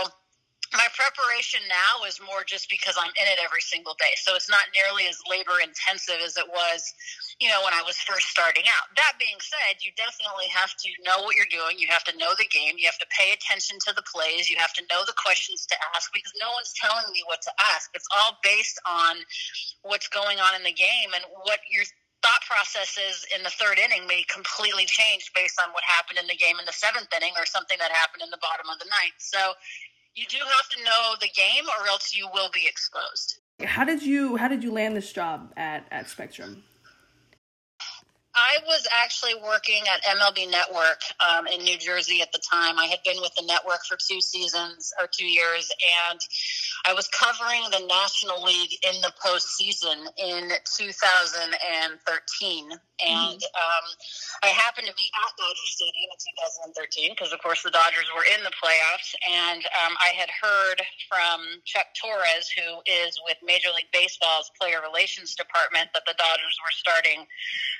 my 0.75 0.91
preparation 0.91 1.63
now 1.71 2.03
is 2.03 2.19
more 2.19 2.43
just 2.43 2.67
because 2.67 2.99
I'm 2.99 3.11
in 3.15 3.27
it 3.31 3.39
every 3.39 3.63
single 3.63 3.95
day. 3.95 4.11
So 4.19 4.35
it's 4.35 4.51
not 4.51 4.67
nearly 4.75 5.07
as 5.07 5.19
labor 5.23 5.63
intensive 5.63 6.19
as 6.19 6.35
it 6.35 6.47
was, 6.47 6.83
you 7.39 7.47
know, 7.47 7.63
when 7.63 7.71
I 7.71 7.81
was 7.83 7.95
first 8.03 8.27
starting 8.27 8.67
out. 8.67 8.91
That 8.99 9.15
being 9.15 9.39
said, 9.39 9.79
you 9.81 9.95
definitely 9.95 10.51
have 10.51 10.75
to 10.75 10.89
know 11.07 11.23
what 11.23 11.39
you're 11.39 11.49
doing. 11.49 11.79
You 11.79 11.87
have 11.91 12.03
to 12.11 12.15
know 12.19 12.35
the 12.35 12.47
game. 12.51 12.75
You 12.75 12.87
have 12.91 12.99
to 12.99 13.09
pay 13.11 13.31
attention 13.31 13.79
to 13.87 13.95
the 13.95 14.03
plays. 14.03 14.51
You 14.51 14.59
have 14.59 14.75
to 14.75 14.83
know 14.91 15.07
the 15.07 15.15
questions 15.15 15.63
to 15.71 15.75
ask 15.95 16.11
because 16.11 16.35
no 16.39 16.51
one's 16.51 16.75
telling 16.75 17.07
me 17.15 17.23
what 17.25 17.41
to 17.47 17.53
ask. 17.75 17.89
It's 17.95 18.07
all 18.11 18.37
based 18.43 18.77
on 18.83 19.23
what's 19.87 20.11
going 20.11 20.43
on 20.43 20.59
in 20.59 20.63
the 20.67 20.75
game 20.75 21.15
and 21.15 21.23
what 21.47 21.63
your 21.71 21.87
thought 22.25 22.41
processes 22.49 23.21
in 23.35 23.45
the 23.45 23.53
third 23.53 23.77
inning 23.77 24.09
may 24.09 24.25
completely 24.25 24.89
change 24.89 25.29
based 25.37 25.61
on 25.61 25.69
what 25.77 25.85
happened 25.85 26.17
in 26.17 26.25
the 26.25 26.35
game 26.35 26.57
in 26.57 26.65
the 26.65 26.73
seventh 26.73 27.11
inning 27.13 27.37
or 27.37 27.45
something 27.45 27.77
that 27.77 27.93
happened 27.93 28.25
in 28.25 28.33
the 28.33 28.41
bottom 28.41 28.65
of 28.65 28.81
the 28.81 28.89
ninth. 28.89 29.19
So 29.21 29.53
you 30.15 30.25
do 30.29 30.37
have 30.37 30.69
to 30.69 30.83
know 30.83 31.15
the 31.19 31.27
game 31.27 31.65
or 31.79 31.87
else 31.87 32.15
you 32.15 32.27
will 32.33 32.49
be 32.53 32.65
exposed. 32.65 33.39
How 33.63 33.83
did 33.83 34.01
you 34.03 34.37
how 34.37 34.47
did 34.47 34.63
you 34.63 34.71
land 34.71 34.95
this 34.95 35.11
job 35.11 35.53
at, 35.55 35.85
at 35.91 36.09
Spectrum? 36.09 36.63
I 38.35 38.59
was 38.67 38.85
actually 38.91 39.35
working 39.35 39.83
at 39.87 40.03
MLB 40.03 40.51
Network 40.51 40.99
um, 41.23 41.47
in 41.47 41.63
New 41.63 41.77
Jersey 41.77 42.21
at 42.21 42.33
the 42.33 42.39
time. 42.39 42.77
I 42.77 42.85
had 42.85 42.99
been 43.05 43.21
with 43.21 43.33
the 43.35 43.45
network 43.47 43.85
for 43.87 43.95
two 43.95 44.19
seasons 44.19 44.91
or 44.99 45.07
two 45.07 45.25
years, 45.25 45.71
and 46.11 46.19
I 46.83 46.91
was 46.93 47.07
covering 47.07 47.63
the 47.71 47.87
National 47.87 48.43
League 48.43 48.75
in 48.83 48.99
the 48.99 49.13
postseason 49.23 50.03
in 50.19 50.51
2013, 50.51 52.71
and 52.71 52.79
mm-hmm. 52.99 53.39
um, 53.39 53.85
I 54.43 54.51
happened 54.51 54.87
to 54.87 54.95
be 54.99 55.07
at 55.15 55.31
Dodger 55.39 55.69
Stadium 55.71 56.11
in 56.11 56.19
2013 56.75 57.15
because, 57.15 57.31
of 57.31 57.39
course, 57.39 57.63
the 57.63 57.71
Dodgers 57.71 58.11
were 58.11 58.27
in 58.35 58.43
the 58.43 58.51
playoffs, 58.59 59.15
and 59.23 59.63
um, 59.87 59.95
I 59.95 60.11
had 60.11 60.27
heard 60.27 60.83
from 61.07 61.63
Chuck 61.63 61.87
Torres, 61.95 62.51
who 62.51 62.83
is 62.83 63.15
with 63.23 63.39
Major 63.47 63.71
League 63.71 63.95
Baseball's 63.95 64.51
Player 64.59 64.83
Relations 64.83 65.39
Department, 65.39 65.87
that 65.95 66.03
the 66.03 66.19
Dodgers 66.19 66.59
were 66.59 66.75
starting 66.75 67.23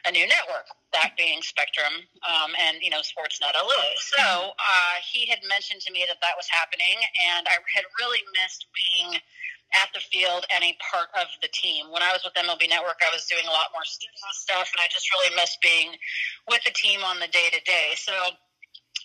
a 0.08 0.12
new 0.12 0.24
network, 0.24 0.45
that 0.94 1.12
being 1.18 1.42
Spectrum 1.42 2.08
um, 2.24 2.52
and 2.56 2.80
you 2.82 2.90
know 2.90 3.04
Sportsnet 3.04 3.54
LA. 3.56 3.84
So 4.16 4.56
uh, 4.56 4.96
he 5.04 5.26
had 5.26 5.40
mentioned 5.48 5.82
to 5.88 5.92
me 5.92 6.06
that 6.08 6.20
that 6.22 6.36
was 6.38 6.48
happening, 6.48 6.96
and 7.36 7.48
I 7.48 7.60
had 7.76 7.86
really 8.00 8.24
missed 8.34 8.68
being 8.72 9.20
at 9.74 9.90
the 9.92 10.00
field 10.00 10.46
and 10.54 10.64
a 10.64 10.78
part 10.80 11.10
of 11.18 11.28
the 11.42 11.50
team. 11.52 11.92
When 11.92 12.06
I 12.06 12.14
was 12.14 12.24
with 12.24 12.38
MLB 12.38 12.70
Network, 12.70 13.02
I 13.02 13.12
was 13.12 13.26
doing 13.26 13.44
a 13.44 13.54
lot 13.54 13.74
more 13.74 13.84
studio 13.84 14.30
stuff, 14.32 14.72
and 14.72 14.80
I 14.80 14.88
just 14.88 15.10
really 15.12 15.36
missed 15.36 15.60
being 15.60 15.98
with 16.48 16.64
the 16.64 16.72
team 16.72 17.04
on 17.04 17.20
the 17.20 17.28
day 17.28 17.50
to 17.52 17.62
day. 17.66 17.98
So 17.98 18.14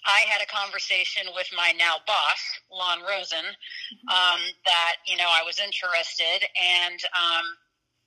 I 0.06 0.24
had 0.28 0.40
a 0.40 0.48
conversation 0.48 1.28
with 1.34 1.48
my 1.56 1.72
now 1.76 2.00
boss, 2.06 2.40
Lon 2.72 3.04
Rosen, 3.04 3.44
mm-hmm. 3.44 4.08
um, 4.08 4.40
that 4.64 5.02
you 5.04 5.16
know 5.16 5.28
I 5.28 5.42
was 5.44 5.60
interested, 5.60 6.46
and 6.56 7.00
um, 7.12 7.44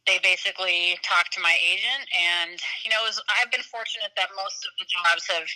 they 0.05 0.19
basically 0.19 1.00
talked 1.03 1.31
to 1.33 1.41
my 1.41 1.55
agent, 1.63 2.03
and 2.12 2.60
you 2.83 2.91
know, 2.91 3.00
was, 3.07 3.22
I've 3.39 3.51
been 3.51 3.63
fortunate 3.63 4.12
that 4.19 4.29
most 4.36 4.60
of 4.67 4.72
the 4.79 4.88
jobs 4.88 5.24
have 5.31 5.50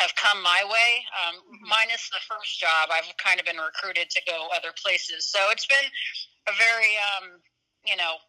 have 0.00 0.12
come 0.18 0.42
my 0.42 0.64
way. 0.66 0.90
Um, 1.22 1.34
mm-hmm. 1.38 1.68
Minus 1.70 2.10
the 2.10 2.22
first 2.26 2.58
job, 2.58 2.90
I've 2.90 3.06
kind 3.20 3.38
of 3.38 3.46
been 3.46 3.60
recruited 3.60 4.10
to 4.10 4.20
go 4.26 4.48
other 4.56 4.72
places, 4.74 5.28
so 5.28 5.38
it's 5.52 5.66
been 5.66 5.88
a 6.48 6.54
very, 6.56 6.92
um, 7.14 7.40
you 7.84 7.96
know, 7.96 8.20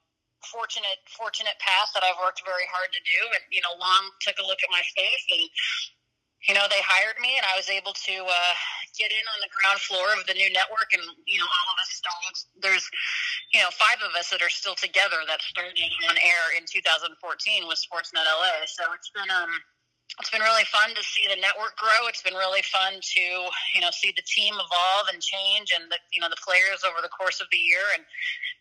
fortunate 0.51 1.01
fortunate 1.09 1.57
path 1.57 1.89
that 1.95 2.03
I've 2.05 2.19
worked 2.21 2.43
very 2.45 2.67
hard 2.69 2.91
to 2.93 3.01
do. 3.01 3.19
And 3.33 3.43
you 3.49 3.63
know, 3.63 3.73
Lon 3.79 4.11
took 4.21 4.37
a 4.37 4.45
look 4.45 4.61
at 4.61 4.69
my 4.69 4.83
face 4.93 5.25
and 5.31 5.45
you 6.47 6.53
know, 6.53 6.65
they 6.69 6.81
hired 6.85 7.17
me 7.17 7.33
and 7.37 7.45
I 7.45 7.57
was 7.57 7.69
able 7.69 7.93
to 7.93 8.15
uh, 8.21 8.53
get 8.93 9.09
in 9.09 9.25
on 9.33 9.39
the 9.41 9.49
ground 9.49 9.81
floor 9.81 10.13
of 10.13 10.29
the 10.29 10.37
new 10.37 10.49
network. 10.53 10.93
And, 10.93 11.01
you 11.25 11.41
know, 11.41 11.49
all 11.49 11.67
of 11.73 11.77
us 11.81 11.89
started, 11.97 12.35
there's, 12.61 12.85
you 13.49 13.61
know, 13.65 13.73
five 13.73 13.97
of 14.05 14.13
us 14.13 14.29
that 14.29 14.45
are 14.45 14.53
still 14.53 14.77
together 14.77 15.25
that 15.25 15.41
started 15.41 15.73
on 16.05 16.15
air 16.21 16.45
in 16.53 16.69
2014 16.69 17.17
with 17.65 17.81
Sportsnet 17.81 18.29
LA. 18.29 18.61
So 18.69 18.85
it's 18.93 19.09
been, 19.09 19.29
um, 19.33 19.49
it's 20.19 20.31
been 20.31 20.41
really 20.41 20.63
fun 20.71 20.95
to 20.95 21.03
see 21.03 21.27
the 21.27 21.35
network 21.35 21.75
grow. 21.75 22.07
It's 22.07 22.23
been 22.23 22.39
really 22.39 22.63
fun 22.63 22.95
to 23.03 23.25
you 23.75 23.81
know 23.81 23.91
see 23.91 24.13
the 24.15 24.23
team 24.23 24.55
evolve 24.55 25.11
and 25.11 25.19
change, 25.19 25.75
and 25.75 25.91
the 25.91 25.99
you 26.13 26.21
know 26.23 26.31
the 26.31 26.39
players 26.39 26.87
over 26.87 27.03
the 27.03 27.11
course 27.11 27.41
of 27.43 27.47
the 27.51 27.59
year. 27.59 27.83
And 27.97 28.05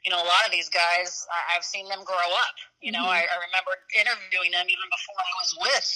you 0.02 0.10
know 0.10 0.18
a 0.18 0.26
lot 0.26 0.42
of 0.42 0.50
these 0.50 0.66
guys, 0.66 1.22
I've 1.54 1.62
seen 1.62 1.86
them 1.86 2.02
grow 2.02 2.26
up. 2.34 2.56
You 2.82 2.90
know, 2.90 3.06
mm-hmm. 3.06 3.22
I, 3.22 3.30
I 3.30 3.36
remember 3.38 3.72
interviewing 3.94 4.50
them 4.50 4.66
even 4.66 4.88
before 4.90 5.18
I 5.20 5.32
was 5.38 5.50
with 5.62 5.88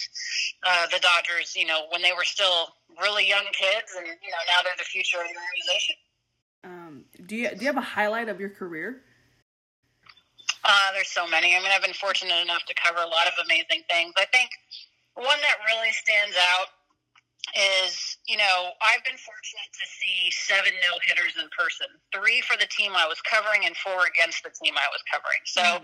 uh, 0.62 0.86
the 0.94 1.00
Dodgers. 1.02 1.58
You 1.58 1.66
know, 1.66 1.90
when 1.90 2.06
they 2.06 2.14
were 2.14 2.28
still 2.28 2.78
really 2.94 3.26
young 3.26 3.46
kids, 3.50 3.98
and 3.98 4.06
you 4.06 4.30
know 4.30 4.42
now 4.54 4.62
they're 4.62 4.78
the 4.78 4.86
future 4.86 5.18
of 5.18 5.26
the 5.26 5.34
organization. 5.34 5.96
Um, 6.62 6.94
do 7.26 7.34
you 7.34 7.50
do 7.50 7.66
you 7.66 7.70
have 7.72 7.82
a 7.82 7.90
highlight 7.98 8.30
of 8.30 8.38
your 8.38 8.54
career? 8.54 9.02
Uh, 10.62 10.92
there's 10.94 11.10
so 11.10 11.26
many. 11.26 11.56
I 11.56 11.60
mean, 11.60 11.70
I've 11.74 11.82
been 11.82 11.96
fortunate 11.96 12.42
enough 12.42 12.62
to 12.66 12.74
cover 12.74 13.00
a 13.00 13.10
lot 13.10 13.26
of 13.26 13.34
amazing 13.42 13.88
things. 13.88 14.12
I 14.18 14.26
think 14.30 14.50
one 15.18 15.40
that 15.42 15.58
really 15.66 15.90
stands 15.90 16.38
out 16.54 16.70
is, 17.56 18.18
you 18.28 18.36
know, 18.36 18.76
I've 18.78 19.02
been 19.02 19.18
fortunate 19.18 19.70
to 19.72 19.86
see 19.88 20.30
seven 20.30 20.72
no 20.84 20.98
hitters 21.02 21.34
in 21.40 21.48
person 21.50 21.88
three 22.14 22.40
for 22.44 22.54
the 22.60 22.68
team 22.70 22.92
I 22.94 23.08
was 23.08 23.18
covering 23.24 23.64
and 23.64 23.74
four 23.76 24.06
against 24.06 24.44
the 24.44 24.52
team 24.52 24.74
I 24.76 24.86
was 24.92 25.02
covering. 25.10 25.42
So 25.48 25.62
mm. 25.62 25.82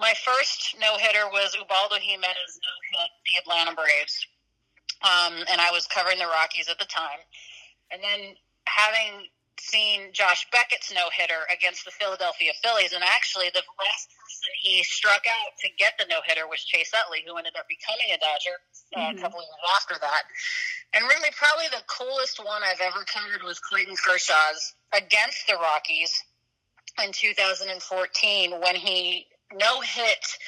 my 0.00 0.12
first 0.20 0.76
no 0.80 0.98
hitter 0.98 1.30
was 1.30 1.54
Ubaldo 1.54 1.96
Jimenez 1.96 2.52
no 2.60 2.74
hit 2.92 3.10
the 3.24 3.34
Atlanta 3.40 3.72
Braves. 3.72 4.16
Um, 5.00 5.46
and 5.46 5.62
I 5.62 5.70
was 5.70 5.86
covering 5.86 6.18
the 6.18 6.26
Rockies 6.26 6.68
at 6.68 6.78
the 6.78 6.88
time. 6.90 7.22
And 7.94 8.02
then 8.02 8.34
having 8.66 9.30
seen 9.60 10.12
Josh 10.12 10.46
Beckett's 10.50 10.92
no 10.92 11.10
hitter 11.12 11.46
against 11.52 11.84
the 11.84 11.90
Philadelphia 11.90 12.52
Phillies, 12.62 12.92
and 12.92 13.02
actually 13.02 13.50
the 13.52 13.62
last 13.78 14.08
person 14.10 14.50
he 14.62 14.82
struck 14.82 15.22
out 15.26 15.52
to 15.60 15.68
get 15.78 15.94
the 15.98 16.06
no 16.08 16.20
hitter 16.24 16.46
was 16.48 16.64
Chase 16.64 16.92
Utley, 16.94 17.22
who 17.26 17.36
ended 17.36 17.54
up 17.58 17.66
becoming 17.68 18.14
a 18.14 18.18
Dodger 18.18 18.56
uh, 18.58 18.98
mm-hmm. 18.98 19.18
a 19.18 19.20
couple 19.20 19.40
of 19.40 19.46
years 19.46 19.64
after 19.76 19.96
that. 20.00 20.24
And 20.94 21.04
really, 21.04 21.30
probably 21.36 21.68
the 21.68 21.84
coolest 21.86 22.38
one 22.38 22.62
I've 22.64 22.80
ever 22.80 23.04
covered 23.04 23.42
was 23.44 23.58
Clayton 23.58 23.96
Kershaw's 23.96 24.74
against 24.92 25.46
the 25.46 25.54
Rockies 25.54 26.12
in 27.02 27.12
2014 27.12 28.60
when 28.60 28.74
he 28.74 29.26
no 29.54 29.80
hit 29.80 30.38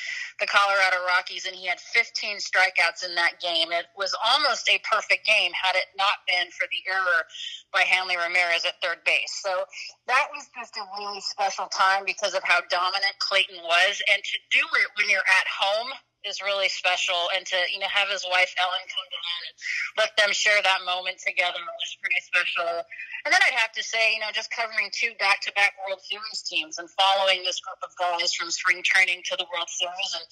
the 0.40 0.47
Colorado 0.47 1.04
Rockies, 1.07 1.45
and 1.47 1.54
he 1.54 1.66
had 1.66 1.78
15 1.80 2.38
strikeouts 2.38 3.04
in 3.04 3.14
that 3.14 3.40
game. 3.40 3.73
It 3.73 3.87
was 3.97 4.16
almost 4.25 4.69
a 4.69 4.80
perfect 4.88 5.26
game 5.26 5.52
had 5.52 5.76
it 5.76 5.92
not 5.97 6.25
been 6.26 6.49
for 6.50 6.66
the 6.73 6.80
error 6.90 7.25
by 7.73 7.83
Hanley 7.83 8.16
Ramirez 8.16 8.64
at 8.64 8.80
third 8.83 9.04
base. 9.04 9.40
So 9.45 9.64
that 10.09 10.28
was 10.33 10.49
just 10.57 10.76
a 10.76 10.85
really 10.99 11.21
special 11.21 11.69
time 11.69 12.04
because 12.07 12.35
of 12.35 12.42
how 12.42 12.61
dominant 12.71 13.16
Clayton 13.21 13.61
was, 13.62 14.02
and 14.11 14.23
to 14.25 14.37
do 14.50 14.64
it 14.80 14.88
when 14.97 15.09
you're 15.09 15.21
at 15.21 15.47
home 15.49 15.92
is 16.25 16.41
really 16.45 16.69
special 16.69 17.29
and 17.37 17.47
to 17.47 17.57
you 17.73 17.81
know 17.81 17.89
have 17.89 18.09
his 18.09 18.25
wife 18.29 18.53
Ellen 18.61 18.85
come 18.89 19.09
down 19.09 19.41
and 19.49 19.55
let 19.97 20.12
them 20.21 20.33
share 20.37 20.61
that 20.61 20.85
moment 20.85 21.19
together 21.19 21.61
was 21.61 21.97
pretty 22.00 22.21
special. 22.21 22.85
And 23.25 23.29
then 23.29 23.41
I'd 23.45 23.61
have 23.61 23.73
to 23.77 23.85
say, 23.85 24.17
you 24.17 24.21
know, 24.21 24.33
just 24.33 24.49
covering 24.49 24.89
two 24.93 25.12
back 25.21 25.45
to 25.45 25.53
back 25.53 25.77
World 25.85 26.00
Series 26.00 26.41
teams 26.41 26.81
and 26.81 26.89
following 26.89 27.45
this 27.45 27.61
group 27.61 27.81
of 27.85 27.93
guys 28.00 28.33
from 28.33 28.50
spring 28.50 28.81
training 28.81 29.21
to 29.29 29.37
the 29.37 29.45
World 29.53 29.69
Series 29.69 30.12
and 30.17 30.25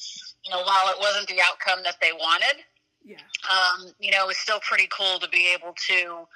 you 0.45 0.51
know, 0.53 0.65
while 0.65 0.89
it 0.93 0.99
wasn't 1.01 1.29
the 1.29 1.41
outcome 1.45 1.85
that 1.85 2.01
they 2.01 2.13
wanted, 2.13 2.65
yeah. 3.05 3.25
Um, 3.49 3.93
you 3.99 4.11
know, 4.11 4.25
it 4.25 4.29
was 4.29 4.37
still 4.37 4.61
pretty 4.61 4.89
cool 4.93 5.19
to 5.19 5.29
be 5.29 5.49
able 5.55 5.75
to 5.89 6.29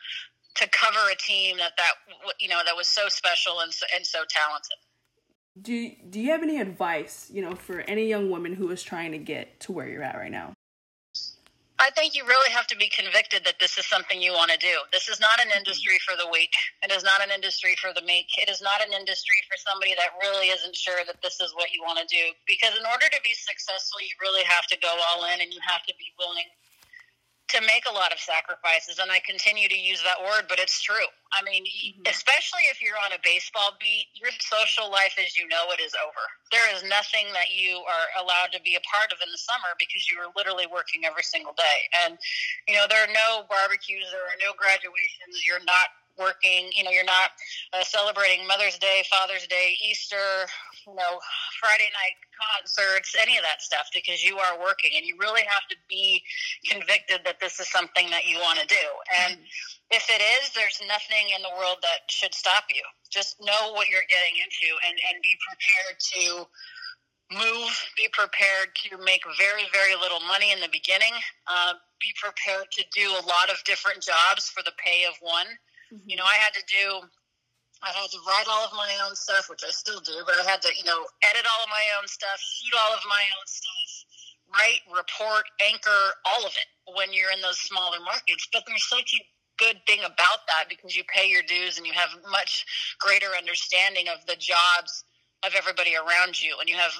to 0.54 0.68
cover 0.68 1.00
a 1.10 1.16
team 1.16 1.56
that 1.56 1.72
that 1.76 1.94
you 2.38 2.48
know 2.48 2.60
that 2.64 2.76
was 2.76 2.88
so 2.88 3.08
special 3.08 3.60
and 3.60 3.72
so, 3.72 3.86
and 3.94 4.06
so 4.06 4.20
talented 4.28 4.76
do 5.60 5.90
do 6.08 6.20
you 6.20 6.30
have 6.30 6.42
any 6.42 6.60
advice, 6.60 7.28
you 7.32 7.42
know, 7.42 7.54
for 7.54 7.80
any 7.80 8.08
young 8.08 8.30
woman 8.30 8.54
who 8.54 8.70
is 8.70 8.82
trying 8.82 9.12
to 9.12 9.18
get 9.18 9.60
to 9.60 9.72
where 9.72 9.88
you're 9.88 10.02
at 10.02 10.16
right 10.16 10.32
now? 10.32 10.54
I 11.82 11.90
think 11.90 12.14
you 12.14 12.22
really 12.22 12.54
have 12.54 12.70
to 12.70 12.78
be 12.78 12.86
convicted 12.94 13.42
that 13.42 13.58
this 13.58 13.74
is 13.74 13.82
something 13.90 14.22
you 14.22 14.30
want 14.30 14.54
to 14.54 14.56
do. 14.56 14.86
This 14.94 15.10
is 15.10 15.18
not 15.18 15.42
an 15.42 15.50
mm-hmm. 15.50 15.66
industry 15.66 15.98
for 16.06 16.14
the 16.14 16.30
weak. 16.30 16.54
It 16.78 16.94
is 16.94 17.02
not 17.02 17.18
an 17.18 17.34
industry 17.34 17.74
for 17.74 17.90
the 17.90 18.06
meek. 18.06 18.30
It 18.38 18.46
is 18.46 18.62
not 18.62 18.78
an 18.86 18.94
industry 18.94 19.42
for 19.50 19.58
somebody 19.58 19.90
that 19.98 20.14
really 20.22 20.54
isn't 20.54 20.78
sure 20.78 21.02
that 21.10 21.18
this 21.26 21.42
is 21.42 21.50
what 21.58 21.74
you 21.74 21.82
want 21.82 21.98
to 21.98 22.06
do. 22.06 22.30
Because 22.46 22.78
in 22.78 22.86
order 22.86 23.10
to 23.10 23.20
be 23.26 23.34
successful, 23.34 23.98
you 23.98 24.14
really 24.22 24.46
have 24.46 24.70
to 24.70 24.78
go 24.78 24.94
all 25.10 25.26
in 25.34 25.42
and 25.42 25.50
you 25.50 25.58
have 25.66 25.82
to 25.90 25.94
be 25.98 26.14
willing 26.22 26.46
to 27.52 27.60
make 27.68 27.84
a 27.84 27.92
lot 27.92 28.12
of 28.12 28.18
sacrifices 28.18 28.98
and 28.98 29.12
i 29.12 29.20
continue 29.28 29.68
to 29.68 29.76
use 29.76 30.00
that 30.02 30.16
word 30.24 30.48
but 30.48 30.58
it's 30.58 30.80
true. 30.80 31.08
I 31.32 31.40
mean 31.44 31.64
mm-hmm. 31.64 32.08
especially 32.08 32.64
if 32.72 32.80
you're 32.80 32.98
on 33.04 33.12
a 33.12 33.20
baseball 33.20 33.76
beat 33.80 34.08
your 34.16 34.32
social 34.40 34.88
life 34.88 35.16
as 35.20 35.36
you 35.36 35.48
know 35.48 35.68
it 35.72 35.80
is 35.80 35.92
over. 36.00 36.24
There 36.52 36.68
is 36.76 36.84
nothing 36.84 37.28
that 37.32 37.52
you 37.52 37.80
are 37.84 38.06
allowed 38.20 38.52
to 38.52 38.60
be 38.60 38.76
a 38.76 38.84
part 38.84 39.12
of 39.12 39.20
in 39.20 39.28
the 39.32 39.40
summer 39.40 39.72
because 39.76 40.08
you 40.08 40.20
are 40.20 40.32
literally 40.36 40.68
working 40.68 41.04
every 41.04 41.24
single 41.24 41.56
day. 41.56 41.78
And 42.04 42.16
you 42.68 42.76
know 42.76 42.88
there 42.88 43.04
are 43.04 43.12
no 43.12 43.44
barbecues 43.48 44.08
there 44.12 44.28
are 44.28 44.40
no 44.40 44.56
graduations 44.56 45.44
you're 45.44 45.64
not 45.64 45.92
working. 46.18 46.70
You 46.76 46.84
know, 46.84 46.90
you're 46.90 47.04
not 47.04 47.30
uh, 47.72 47.84
celebrating 47.84 48.46
Mother's 48.46 48.78
Day, 48.78 49.02
Father's 49.10 49.46
Day, 49.46 49.76
Easter, 49.82 50.46
you 50.86 50.94
know, 50.94 51.20
Friday 51.60 51.88
night 51.92 52.18
concerts, 52.36 53.14
any 53.20 53.36
of 53.36 53.42
that 53.42 53.62
stuff, 53.62 53.88
because 53.94 54.22
you 54.22 54.38
are 54.38 54.58
working, 54.58 54.92
and 54.96 55.06
you 55.06 55.16
really 55.18 55.42
have 55.48 55.66
to 55.70 55.76
be 55.88 56.22
convicted 56.68 57.20
that 57.24 57.40
this 57.40 57.60
is 57.60 57.70
something 57.70 58.10
that 58.10 58.26
you 58.26 58.38
want 58.38 58.58
to 58.58 58.66
do. 58.66 58.86
And 59.24 59.36
mm-hmm. 59.36 59.96
if 59.96 60.08
it 60.10 60.22
is, 60.40 60.50
there's 60.54 60.80
nothing 60.88 61.30
in 61.34 61.42
the 61.42 61.54
world 61.56 61.78
that 61.82 62.08
should 62.08 62.34
stop 62.34 62.64
you. 62.74 62.82
Just 63.10 63.40
know 63.40 63.72
what 63.72 63.88
you're 63.88 64.08
getting 64.08 64.36
into, 64.40 64.68
and 64.86 64.96
and 65.10 65.22
be 65.22 65.34
prepared 65.44 65.96
to 66.00 66.46
move, 67.32 67.72
be 67.96 68.08
prepared 68.12 68.74
to 68.76 68.98
make 69.04 69.22
very, 69.38 69.64
very 69.72 69.96
little 69.96 70.20
money 70.20 70.52
in 70.52 70.60
the 70.60 70.68
beginning, 70.68 71.12
uh, 71.46 71.72
be 72.00 72.12
prepared 72.20 72.68
to 72.72 72.84
do 72.94 73.08
a 73.10 73.22
lot 73.24 73.48
of 73.48 73.62
different 73.64 74.02
jobs 74.02 74.50
for 74.50 74.62
the 74.62 74.72
pay 74.76 75.04
of 75.08 75.14
one. 75.20 75.46
Mm-hmm. 75.92 76.08
You 76.08 76.16
know, 76.16 76.24
I 76.24 76.40
had 76.40 76.54
to 76.54 76.64
do 76.66 77.06
I 77.82 77.90
had 77.90 78.10
to 78.14 78.18
write 78.22 78.46
all 78.46 78.64
of 78.64 78.72
my 78.78 78.90
own 79.04 79.16
stuff, 79.16 79.50
which 79.50 79.66
I 79.66 79.70
still 79.74 79.98
do, 79.98 80.22
but 80.24 80.38
I 80.38 80.48
had 80.48 80.62
to, 80.62 80.70
you 80.70 80.84
know, 80.84 81.02
edit 81.26 81.42
all 81.42 81.64
of 81.66 81.70
my 81.70 81.82
own 81.98 82.06
stuff, 82.06 82.38
shoot 82.38 82.78
all 82.78 82.94
of 82.94 83.02
my 83.10 83.24
own 83.34 83.46
stuff, 83.46 83.90
write, 84.54 84.86
report, 84.86 85.50
anchor, 85.58 86.14
all 86.24 86.46
of 86.46 86.54
it 86.54 86.94
when 86.94 87.12
you're 87.12 87.32
in 87.32 87.42
those 87.42 87.58
smaller 87.58 87.98
markets. 87.98 88.46
But 88.52 88.62
there's 88.68 88.86
such 88.86 89.10
a 89.18 89.22
good 89.58 89.82
thing 89.86 89.98
about 89.98 90.46
that 90.46 90.70
because 90.70 90.96
you 90.96 91.02
pay 91.10 91.26
your 91.26 91.42
dues 91.42 91.76
and 91.76 91.86
you 91.86 91.92
have 91.92 92.10
much 92.30 92.64
greater 93.00 93.34
understanding 93.36 94.06
of 94.06 94.24
the 94.26 94.38
jobs 94.38 95.02
of 95.42 95.54
everybody 95.58 95.96
around 95.96 96.40
you 96.40 96.54
and 96.60 96.68
you 96.68 96.76
have 96.76 96.94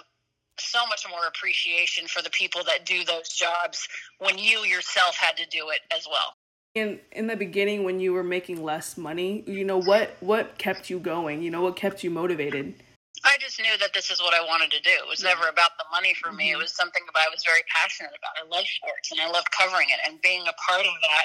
so 0.58 0.84
much 0.87 1.06
more 1.08 1.26
appreciation 1.28 2.08
for 2.08 2.22
the 2.22 2.30
people 2.30 2.62
that 2.64 2.84
do 2.84 3.04
those 3.04 3.28
jobs 3.28 3.87
when 4.18 4.37
you 4.37 4.66
yourself 4.66 5.16
had 5.16 5.37
to 5.37 5.46
do 5.46 5.70
it 5.70 5.80
as 5.94 6.06
well. 6.11 6.34
In 6.75 6.99
in 7.12 7.26
the 7.26 7.37
beginning 7.37 7.85
when 7.85 8.00
you 8.00 8.12
were 8.12 8.25
making 8.25 8.62
less 8.62 8.97
money 8.97 9.45
you 9.47 9.64
know 9.64 9.76
what 9.76 10.17
what 10.21 10.57
kept 10.59 10.88
you 10.88 10.99
going 10.99 11.43
you 11.43 11.50
know 11.50 11.62
what 11.62 11.76
kept 11.76 12.02
you 12.02 12.11
motivated 12.11 12.75
I 13.23 13.38
just 13.38 13.62
knew 13.62 13.79
that 13.79 13.95
this 13.95 14.11
is 14.11 14.19
what 14.19 14.35
I 14.35 14.43
wanted 14.43 14.75
to 14.75 14.83
do. 14.83 14.91
It 14.91 15.07
was 15.07 15.23
never 15.23 15.47
about 15.47 15.79
the 15.79 15.87
money 15.95 16.11
for 16.19 16.35
me. 16.35 16.50
It 16.50 16.59
was 16.59 16.75
something 16.75 17.07
that 17.07 17.14
I 17.14 17.31
was 17.31 17.47
very 17.47 17.62
passionate 17.71 18.11
about. 18.19 18.35
I 18.35 18.43
love 18.50 18.67
sports 18.67 19.14
and 19.14 19.23
I 19.23 19.31
love 19.31 19.47
covering 19.55 19.87
it 19.95 20.02
and 20.02 20.19
being 20.26 20.43
a 20.43 20.57
part 20.59 20.83
of 20.83 20.91
that. 20.91 21.25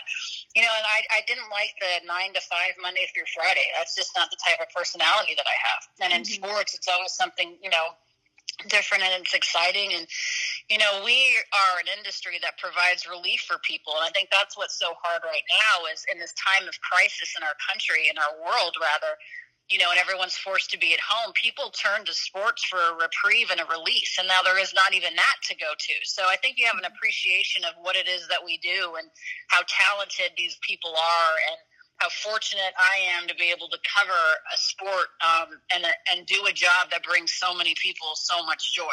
You 0.54 0.62
know, 0.62 0.70
and 0.78 0.86
I, 0.86 1.02
I 1.18 1.20
didn't 1.26 1.50
like 1.50 1.74
the 1.82 2.06
nine 2.06 2.38
to 2.38 2.42
five 2.46 2.78
Monday 2.78 3.10
through 3.10 3.26
Friday. 3.34 3.66
That's 3.74 3.98
just 3.98 4.14
not 4.14 4.30
the 4.30 4.38
type 4.38 4.62
of 4.62 4.70
personality 4.70 5.34
that 5.42 5.50
I 5.50 5.58
have. 5.58 5.82
And 6.06 6.10
in 6.14 6.22
mm-hmm. 6.22 6.38
sports, 6.38 6.78
it's 6.78 6.86
always 6.86 7.18
something, 7.18 7.58
you 7.66 7.74
know, 7.74 7.98
different 8.66 9.04
and 9.06 9.14
it's 9.22 9.38
exciting 9.38 9.94
and 9.94 10.10
you 10.66 10.78
know 10.82 11.06
we 11.06 11.38
are 11.54 11.78
an 11.78 11.86
industry 11.94 12.42
that 12.42 12.58
provides 12.58 13.06
relief 13.06 13.46
for 13.46 13.62
people 13.62 13.94
and 13.94 14.02
i 14.02 14.10
think 14.10 14.34
that's 14.34 14.58
what's 14.58 14.80
so 14.82 14.98
hard 14.98 15.22
right 15.22 15.46
now 15.46 15.86
is 15.94 16.02
in 16.10 16.18
this 16.18 16.34
time 16.34 16.66
of 16.66 16.74
crisis 16.82 17.38
in 17.38 17.46
our 17.46 17.54
country 17.70 18.10
in 18.10 18.18
our 18.18 18.34
world 18.42 18.74
rather 18.82 19.14
you 19.70 19.78
know, 19.78 19.92
and 19.92 20.00
everyone's 20.00 20.38
forced 20.40 20.72
to 20.72 20.80
be 20.80 20.94
at 20.94 21.04
home, 21.04 21.34
people 21.36 21.70
turn 21.76 22.06
to 22.06 22.14
sports 22.14 22.64
for 22.64 22.80
a 22.80 22.96
reprieve 22.96 23.52
and 23.52 23.60
a 23.60 23.68
release. 23.68 24.16
And 24.18 24.28
now 24.28 24.40
there 24.40 24.60
is 24.60 24.74
not 24.74 24.96
even 24.96 25.12
that 25.16 25.38
to 25.52 25.56
go 25.56 25.76
to. 25.78 25.96
So 26.04 26.24
I 26.24 26.38
think 26.38 26.56
you 26.58 26.66
have 26.72 26.80
an 26.80 26.88
appreciation 26.88 27.68
of 27.68 27.76
what 27.82 28.00
it 28.00 28.08
is 28.08 28.28
that 28.30 28.40
we 28.44 28.58
do 28.64 28.96
and 28.96 29.12
how 29.52 29.60
talented 29.68 30.32
these 30.38 30.56
people 30.64 30.96
are 30.96 31.34
and 31.52 31.60
how 31.98 32.10
fortunate 32.10 32.74
I 32.78 33.20
am 33.20 33.28
to 33.28 33.36
be 33.36 33.52
able 33.52 33.68
to 33.70 33.78
cover 33.98 34.12
a 34.54 34.58
sport 34.58 35.08
um, 35.26 35.60
and, 35.74 35.84
a, 35.84 35.90
and 36.12 36.26
do 36.26 36.46
a 36.48 36.52
job 36.52 36.92
that 36.92 37.04
brings 37.04 37.34
so 37.34 37.56
many 37.56 37.74
people 37.82 38.10
so 38.16 38.46
much 38.46 38.76
joy. 38.76 38.84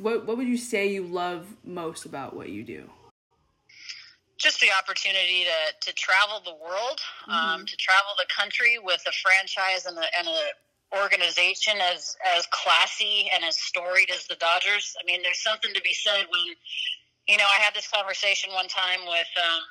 What, 0.00 0.26
what 0.26 0.36
would 0.36 0.48
you 0.48 0.58
say 0.58 0.90
you 0.90 1.04
love 1.04 1.46
most 1.64 2.04
about 2.04 2.34
what 2.34 2.50
you 2.50 2.62
do? 2.62 2.90
just 4.38 4.60
the 4.60 4.68
opportunity 4.70 5.44
to, 5.44 5.90
to 5.90 5.92
travel 5.94 6.40
the 6.44 6.54
world, 6.54 7.02
um, 7.26 7.34
mm-hmm. 7.34 7.54
um, 7.60 7.66
to 7.66 7.76
travel 7.76 8.14
the 8.16 8.26
country 8.30 8.78
with 8.78 9.02
a 9.06 9.12
franchise 9.12 9.84
and 9.84 9.98
a, 9.98 10.06
and 10.16 10.28
a 10.28 10.42
organization 10.96 11.74
as 11.92 12.16
as 12.36 12.46
classy 12.50 13.28
and 13.34 13.44
as 13.44 13.58
storied 13.58 14.10
as 14.10 14.26
the 14.26 14.36
Dodgers. 14.36 14.96
I 15.00 15.04
mean, 15.04 15.20
there's 15.22 15.42
something 15.42 15.74
to 15.74 15.82
be 15.82 15.92
said 15.92 16.24
when 16.30 16.54
you 17.28 17.36
know 17.36 17.44
I 17.44 17.60
had 17.60 17.74
this 17.74 17.88
conversation 17.88 18.52
one 18.54 18.68
time 18.68 19.00
with 19.04 19.28
um, 19.36 19.62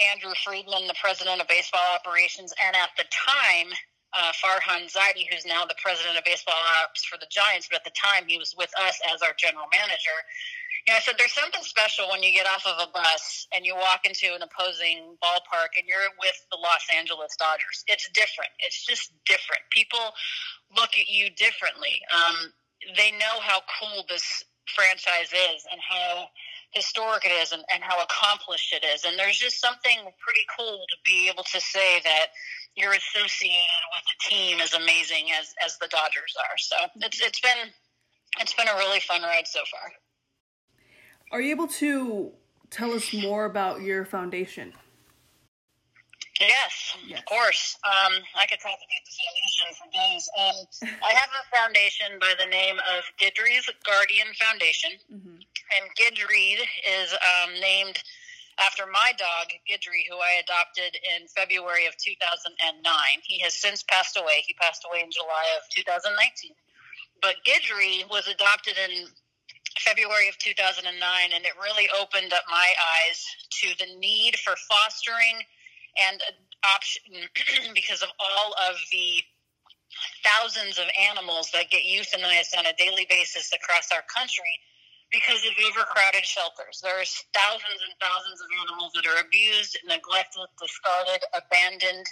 Andrew 0.00 0.32
Friedman, 0.44 0.86
the 0.86 0.98
president 1.00 1.40
of 1.40 1.48
baseball 1.48 1.84
operations, 1.94 2.52
and 2.64 2.76
at 2.76 2.90
the 2.96 3.04
time. 3.10 3.72
Uh, 4.16 4.32
Farhan 4.40 4.88
Zaidi, 4.88 5.28
who's 5.28 5.44
now 5.44 5.66
the 5.66 5.74
president 5.82 6.16
of 6.16 6.24
baseball 6.24 6.56
ops 6.80 7.04
for 7.04 7.18
the 7.18 7.26
Giants, 7.28 7.68
but 7.68 7.82
at 7.82 7.84
the 7.84 7.92
time 7.92 8.24
he 8.24 8.38
was 8.38 8.54
with 8.56 8.70
us 8.80 8.96
as 9.12 9.20
our 9.20 9.34
general 9.36 9.66
manager 9.76 10.16
you 10.86 10.94
know, 10.94 10.98
I 10.98 11.00
said 11.00 11.16
there's 11.18 11.34
something 11.34 11.62
special 11.66 12.06
when 12.10 12.22
you 12.22 12.30
get 12.30 12.46
off 12.46 12.62
of 12.62 12.78
a 12.78 12.86
bus 12.94 13.48
and 13.52 13.66
you 13.66 13.74
walk 13.74 14.06
into 14.06 14.30
an 14.34 14.42
opposing 14.42 15.18
ballpark 15.18 15.74
and 15.74 15.82
you're 15.82 16.14
with 16.22 16.38
the 16.54 16.58
Los 16.62 16.86
Angeles 16.94 17.34
Dodgers. 17.34 17.82
It's 17.88 18.08
different. 18.14 18.54
It's 18.60 18.86
just 18.86 19.10
different. 19.26 19.66
People 19.74 20.14
look 20.78 20.94
at 20.94 21.10
you 21.10 21.30
differently. 21.34 21.98
Um, 22.14 22.54
they 22.96 23.10
know 23.18 23.42
how 23.42 23.66
cool 23.66 24.06
this 24.08 24.44
franchise 24.70 25.34
is 25.34 25.66
and 25.72 25.80
how 25.82 26.30
historic 26.76 27.24
it 27.24 27.32
is 27.32 27.52
and, 27.52 27.64
and 27.72 27.82
how 27.82 27.96
accomplished 28.02 28.72
it 28.72 28.84
is. 28.84 29.04
And 29.04 29.18
there's 29.18 29.38
just 29.38 29.60
something 29.60 29.98
pretty 30.20 30.44
cool 30.56 30.84
to 30.88 30.96
be 31.04 31.28
able 31.32 31.44
to 31.44 31.60
say 31.60 32.00
that 32.04 32.26
you're 32.76 32.92
associated 32.92 33.82
with 33.94 34.04
a 34.12 34.28
team 34.28 34.60
as 34.60 34.74
amazing 34.74 35.32
as, 35.40 35.54
as 35.64 35.78
the 35.78 35.88
Dodgers 35.88 36.36
are. 36.38 36.58
So 36.58 36.76
it's 36.96 37.20
it's 37.20 37.40
been 37.40 37.72
it's 38.40 38.52
been 38.52 38.68
a 38.68 38.76
really 38.76 39.00
fun 39.00 39.22
ride 39.22 39.46
so 39.46 39.60
far. 39.70 39.92
Are 41.32 41.40
you 41.40 41.50
able 41.50 41.68
to 41.68 42.32
tell 42.70 42.92
us 42.92 43.12
more 43.12 43.46
about 43.46 43.80
your 43.80 44.04
foundation? 44.04 44.74
Yes, 46.40 46.96
yes. 47.06 47.18
of 47.18 47.24
course. 47.24 47.78
Um, 47.84 48.12
I 48.36 48.44
could 48.46 48.60
talk 48.60 48.76
about 48.76 49.02
the 49.08 49.14
foundation 49.16 49.66
for 49.72 49.88
days. 49.88 50.28
Um, 50.36 51.00
I 51.02 51.12
have 51.16 51.30
a 51.32 51.56
foundation 51.56 52.18
by 52.20 52.34
the 52.38 52.44
name 52.46 52.76
of 52.76 53.04
Guidry's 53.18 53.64
Guardian 53.84 54.28
Foundation, 54.36 54.90
mm-hmm. 55.12 55.40
And 55.74 55.90
Guidry 55.98 56.58
is 57.02 57.12
um, 57.12 57.54
named 57.60 57.98
after 58.58 58.86
my 58.86 59.12
dog 59.18 59.52
Guidry, 59.68 60.08
who 60.08 60.16
I 60.16 60.40
adopted 60.40 60.96
in 60.96 61.28
February 61.28 61.86
of 61.86 61.96
2009. 61.98 62.56
He 63.22 63.40
has 63.40 63.54
since 63.54 63.82
passed 63.82 64.16
away. 64.16 64.44
He 64.46 64.54
passed 64.54 64.86
away 64.88 65.02
in 65.02 65.10
July 65.10 65.44
of 65.58 65.68
2019. 65.70 66.52
But 67.20 67.36
Guidry 67.44 68.08
was 68.08 68.28
adopted 68.28 68.76
in 68.78 69.08
February 69.78 70.28
of 70.28 70.38
2009, 70.38 70.88
and 71.34 71.44
it 71.44 71.52
really 71.60 71.88
opened 72.00 72.32
up 72.32 72.44
my 72.48 72.68
eyes 72.80 73.24
to 73.60 73.68
the 73.78 73.98
need 73.98 74.36
for 74.36 74.54
fostering 74.68 75.44
and 75.96 76.20
adoption 76.22 77.72
because 77.74 78.02
of 78.02 78.08
all 78.18 78.54
of 78.68 78.76
the 78.92 79.20
thousands 80.24 80.78
of 80.78 80.84
animals 81.08 81.50
that 81.52 81.70
get 81.70 81.84
euthanized 81.84 82.56
on 82.56 82.66
a 82.66 82.72
daily 82.76 83.06
basis 83.08 83.52
across 83.52 83.88
our 83.92 84.02
country 84.02 84.60
because 85.12 85.38
of 85.46 85.54
overcrowded 85.54 86.26
shelters. 86.26 86.82
There's 86.82 87.24
thousands 87.30 87.78
and 87.78 87.94
thousands 88.02 88.42
of 88.42 88.48
animals 88.58 88.90
that 88.98 89.06
are 89.06 89.22
abused, 89.22 89.78
neglected, 89.86 90.50
discarded, 90.58 91.22
abandoned, 91.30 92.06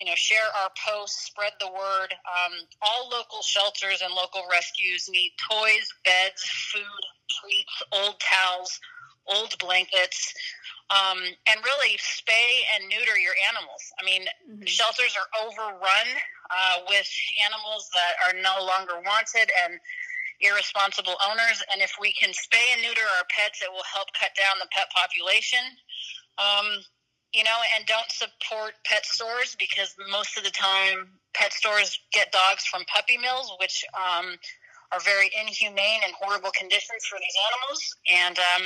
you 0.00 0.06
know, 0.06 0.16
share 0.16 0.44
our 0.62 0.70
posts, 0.86 1.26
spread 1.26 1.52
the 1.60 1.68
word. 1.68 2.12
Um, 2.12 2.52
all 2.82 3.08
local 3.08 3.42
shelters 3.42 4.02
and 4.02 4.12
local 4.14 4.42
rescues 4.50 5.08
need 5.08 5.32
toys, 5.50 5.86
beds, 6.04 6.42
food, 6.72 7.02
treats, 7.40 7.76
old 7.92 8.16
towels, 8.20 8.80
old 9.26 9.56
blankets, 9.58 10.34
um, 10.90 11.18
and 11.48 11.64
really 11.64 11.96
spay 11.96 12.60
and 12.76 12.88
neuter 12.88 13.16
your 13.16 13.34
animals. 13.48 13.82
I 14.00 14.04
mean, 14.04 14.22
mm-hmm. 14.44 14.64
shelters 14.64 15.16
are 15.16 15.28
overrun 15.46 16.08
uh, 16.50 16.84
with 16.88 17.08
animals 17.40 17.88
that 17.94 18.14
are 18.20 18.36
no 18.40 18.64
longer 18.64 19.00
wanted 19.00 19.48
and 19.64 19.80
irresponsible 20.40 21.16
owners. 21.24 21.62
And 21.72 21.80
if 21.80 21.96
we 22.00 22.12
can 22.12 22.30
spay 22.30 22.62
and 22.74 22.82
neuter 22.82 23.06
our 23.16 23.26
pets, 23.32 23.62
it 23.62 23.72
will 23.72 23.86
help 23.88 24.12
cut 24.18 24.36
down 24.36 24.60
the 24.60 24.68
pet 24.72 24.92
population. 24.92 25.62
Um, 26.38 26.66
you 27.34 27.42
know, 27.42 27.58
and 27.76 27.84
don't 27.86 28.10
support 28.10 28.74
pet 28.86 29.04
stores 29.04 29.56
because 29.58 29.94
most 30.10 30.38
of 30.38 30.44
the 30.44 30.50
time 30.50 31.18
pet 31.34 31.52
stores 31.52 31.98
get 32.12 32.30
dogs 32.30 32.64
from 32.64 32.84
puppy 32.86 33.18
mills, 33.18 33.52
which 33.60 33.84
um, 33.92 34.38
are 34.92 35.00
very 35.00 35.30
inhumane 35.34 36.00
and 36.04 36.14
horrible 36.14 36.52
conditions 36.56 37.02
for 37.10 37.18
these 37.18 37.34
animals. 37.50 37.80
And 38.06 38.38
um, 38.38 38.64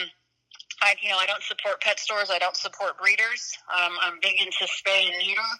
I, 0.82 0.94
you 1.00 1.08
know, 1.08 1.16
I 1.16 1.24
don't 1.24 1.42
support 1.42 1.80
pet 1.80 1.98
stores. 1.98 2.30
I 2.30 2.38
don't 2.38 2.56
support 2.56 2.98
breeders. 3.00 3.56
Um, 3.72 3.96
I'm 4.02 4.20
big 4.20 4.36
into 4.38 4.68
spay 4.68 5.08
and 5.08 5.16
neuter, 5.26 5.52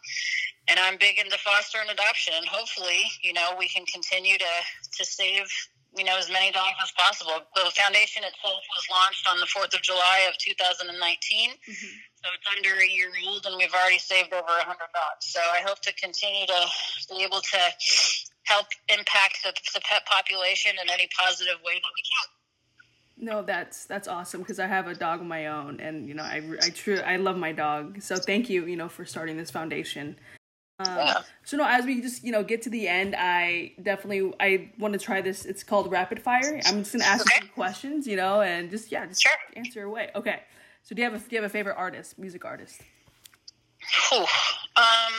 and 0.68 0.78
I'm 0.78 0.98
big 1.00 1.18
into 1.18 1.38
foster 1.38 1.78
and 1.80 1.90
adoption. 1.90 2.34
And 2.36 2.46
hopefully, 2.46 3.08
you 3.22 3.32
know, 3.32 3.56
we 3.58 3.68
can 3.68 3.84
continue 3.86 4.36
to 4.36 4.54
to 5.00 5.04
save 5.04 5.48
you 5.96 6.04
know 6.04 6.16
as 6.18 6.30
many 6.30 6.52
dogs 6.52 6.76
as 6.82 6.92
possible. 6.92 7.32
The 7.54 7.70
foundation 7.72 8.24
itself 8.24 8.62
was 8.76 8.84
launched 8.90 9.26
on 9.28 9.38
the 9.38 9.46
Fourth 9.46 9.74
of 9.74 9.82
July 9.82 10.26
of 10.28 10.36
2019. 10.38 10.90
Mm-hmm. 10.90 11.86
So 12.18 12.26
it's 12.34 12.48
under 12.50 12.80
a 12.80 12.88
year 12.88 13.10
old, 13.26 13.46
and 13.46 13.56
we've 13.56 13.72
already 13.72 13.98
saved 13.98 14.32
over 14.32 14.42
100 14.42 14.66
dogs. 14.66 15.22
So 15.22 15.40
I 15.40 15.62
hope 15.62 15.80
to 15.82 15.94
continue 15.94 16.46
to 16.46 16.60
be 17.10 17.22
able 17.22 17.40
to 17.40 17.60
help 18.44 18.66
impact 18.88 19.38
the, 19.44 19.52
the 19.74 19.80
pet 19.80 20.04
population 20.06 20.72
in 20.82 20.90
any 20.90 21.08
positive 21.16 21.62
way 21.64 21.74
that 21.74 21.92
we 21.94 22.02
can. 22.02 22.28
No, 23.20 23.42
that's 23.42 23.84
that's 23.84 24.06
awesome 24.06 24.40
because 24.40 24.58
I 24.60 24.66
have 24.66 24.86
a 24.86 24.94
dog 24.94 25.20
of 25.20 25.26
my 25.26 25.48
own, 25.48 25.80
and 25.80 26.08
you 26.08 26.14
know 26.14 26.22
I 26.22 26.40
I 26.62 26.70
true 26.70 26.98
I 26.98 27.16
love 27.16 27.36
my 27.36 27.52
dog. 27.52 28.00
So 28.00 28.16
thank 28.16 28.48
you, 28.48 28.66
you 28.66 28.76
know, 28.76 28.88
for 28.88 29.04
starting 29.04 29.36
this 29.36 29.50
foundation. 29.50 30.16
Um, 30.80 30.96
yeah. 30.96 31.22
So 31.44 31.56
no, 31.56 31.66
as 31.66 31.84
we 31.84 32.00
just 32.00 32.22
you 32.22 32.30
know 32.30 32.44
get 32.44 32.62
to 32.62 32.70
the 32.70 32.86
end, 32.86 33.14
I 33.18 33.72
definitely 33.82 34.32
I 34.38 34.70
want 34.78 34.92
to 34.92 34.98
try 34.98 35.20
this. 35.20 35.44
It's 35.44 35.64
called 35.64 35.90
rapid 35.90 36.22
fire. 36.22 36.60
I'm 36.66 36.78
just 36.78 36.92
gonna 36.92 37.04
ask 37.04 37.22
okay. 37.22 37.34
you 37.36 37.46
some 37.46 37.54
questions, 37.54 38.06
you 38.06 38.16
know, 38.16 38.42
and 38.42 38.70
just 38.70 38.92
yeah, 38.92 39.06
just 39.06 39.22
sure. 39.22 39.32
answer 39.56 39.84
away. 39.84 40.10
Okay. 40.14 40.40
So 40.82 40.94
do 40.94 41.02
you 41.02 41.10
have 41.10 41.14
a 41.14 41.18
do 41.18 41.36
you 41.36 41.42
have 41.42 41.50
a 41.50 41.52
favorite 41.52 41.76
artist, 41.76 42.18
music 42.18 42.44
artist? 42.44 42.80
Whew. 44.10 44.20
Um, 44.20 45.14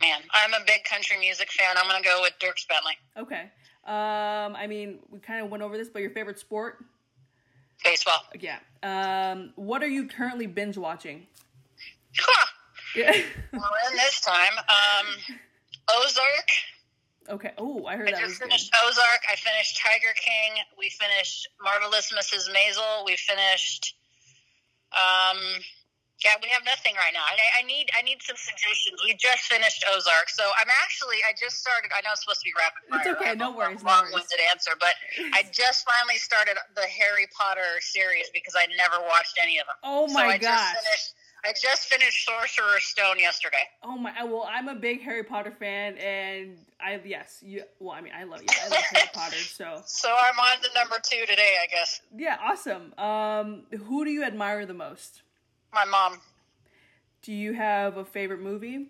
man, 0.00 0.20
I'm 0.32 0.52
a 0.52 0.64
big 0.66 0.84
country 0.84 1.18
music 1.18 1.50
fan. 1.50 1.76
I'm 1.76 1.86
gonna 1.86 2.04
go 2.04 2.20
with 2.20 2.34
Dierks 2.38 2.68
Bentley. 2.68 2.98
Okay. 3.16 3.50
Um, 3.84 4.54
I 4.54 4.66
mean, 4.68 5.00
we 5.10 5.18
kind 5.18 5.44
of 5.44 5.50
went 5.50 5.62
over 5.62 5.76
this, 5.76 5.88
but 5.88 6.02
your 6.02 6.10
favorite 6.10 6.38
sport? 6.38 6.84
Baseball. 7.82 8.22
Yeah. 8.38 8.58
Um, 8.82 9.52
what 9.56 9.82
are 9.82 9.88
you 9.88 10.06
currently 10.06 10.46
binge 10.46 10.76
watching? 10.76 11.26
Huh. 12.16 12.41
Yeah. 12.94 13.16
well, 13.52 13.70
in 13.90 13.96
this 13.96 14.20
time, 14.20 14.56
um, 14.58 15.06
Ozark. 15.98 16.48
Okay. 17.28 17.52
Oh, 17.56 17.86
I 17.86 17.96
heard 17.96 18.08
I 18.08 18.12
that. 18.12 18.20
I 18.20 18.26
just 18.26 18.42
finished 18.42 18.72
good. 18.72 18.88
Ozark. 18.88 19.22
I 19.30 19.36
finished 19.36 19.80
Tiger 19.80 20.12
King. 20.16 20.62
We 20.78 20.90
finished 20.90 21.48
Marvelous 21.62 22.12
Mrs. 22.12 22.50
Maisel. 22.50 23.06
We 23.06 23.16
finished 23.16 23.94
um, 24.92 25.38
yeah, 26.22 26.38
we 26.38 26.48
have 26.54 26.62
nothing 26.62 26.94
right 26.94 27.10
now. 27.10 27.26
I, 27.26 27.34
I, 27.58 27.62
need 27.66 27.90
I 27.98 28.02
need 28.06 28.22
some 28.22 28.38
suggestions. 28.38 29.02
We 29.02 29.18
just 29.18 29.50
finished 29.50 29.82
Ozark, 29.90 30.30
so 30.30 30.46
I'm 30.54 30.70
actually 30.84 31.18
I 31.26 31.34
just 31.34 31.58
started. 31.58 31.90
I 31.90 31.98
know 32.06 32.14
it's 32.14 32.22
supposed 32.22 32.46
to 32.46 32.48
be 32.48 32.54
rapid 32.54 32.80
fire. 32.86 33.02
It's 33.02 33.10
okay, 33.18 33.34
no 33.34 33.50
worries. 33.50 33.82
Long-winded 33.82 34.30
no 34.30 34.52
answer, 34.54 34.78
but 34.78 34.94
I 35.34 35.42
just 35.50 35.82
finally 35.82 36.22
started 36.22 36.54
the 36.78 36.86
Harry 36.86 37.26
Potter 37.34 37.82
series 37.82 38.30
because 38.30 38.54
I 38.54 38.70
never 38.78 39.02
watched 39.02 39.34
any 39.42 39.58
of 39.58 39.66
them. 39.66 39.76
Oh 39.82 40.06
my 40.14 40.38
so 40.38 40.38
I 40.38 40.38
gosh! 40.38 40.78
I 41.44 41.52
just 41.60 41.86
finished 41.88 42.24
Sorcerer's 42.24 42.84
Stone 42.84 43.18
yesterday. 43.18 43.64
Oh 43.82 43.96
my! 43.98 44.12
Well, 44.22 44.48
I'm 44.48 44.68
a 44.68 44.76
big 44.76 45.02
Harry 45.02 45.24
Potter 45.24 45.50
fan, 45.50 45.96
and 45.98 46.56
I 46.80 47.00
yes, 47.04 47.40
you. 47.44 47.64
Well, 47.80 47.92
I 47.92 48.00
mean, 48.00 48.12
I 48.16 48.22
love 48.24 48.42
you. 48.42 48.48
I 48.64 48.68
love 48.68 48.84
Harry 48.92 49.08
Potter. 49.12 49.36
So. 49.42 49.82
So 49.84 50.08
I'm 50.08 50.38
on 50.38 50.62
to 50.62 50.68
number 50.74 50.96
two 51.02 51.24
today, 51.26 51.56
I 51.62 51.66
guess. 51.66 52.00
Yeah, 52.16 52.36
awesome. 52.40 52.94
Um, 52.96 53.62
who 53.86 54.04
do 54.04 54.10
you 54.10 54.24
admire 54.24 54.66
the 54.66 54.74
most? 54.74 55.22
My 55.72 55.84
mom. 55.84 56.20
Do 57.22 57.32
you 57.32 57.52
have 57.54 57.96
a 57.96 58.04
favorite 58.04 58.40
movie? 58.40 58.86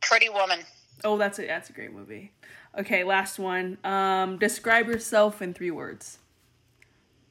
Pretty 0.00 0.28
Woman. 0.28 0.60
Oh, 1.04 1.16
that's 1.16 1.38
a 1.38 1.46
that's 1.46 1.70
a 1.70 1.72
great 1.72 1.92
movie. 1.92 2.32
Okay, 2.78 3.04
last 3.04 3.38
one. 3.38 3.78
Um, 3.84 4.38
describe 4.38 4.88
yourself 4.88 5.40
in 5.40 5.54
three 5.54 5.70
words. 5.70 6.18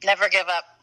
Never 0.04 0.30
give 0.30 0.48
up. 0.48 0.81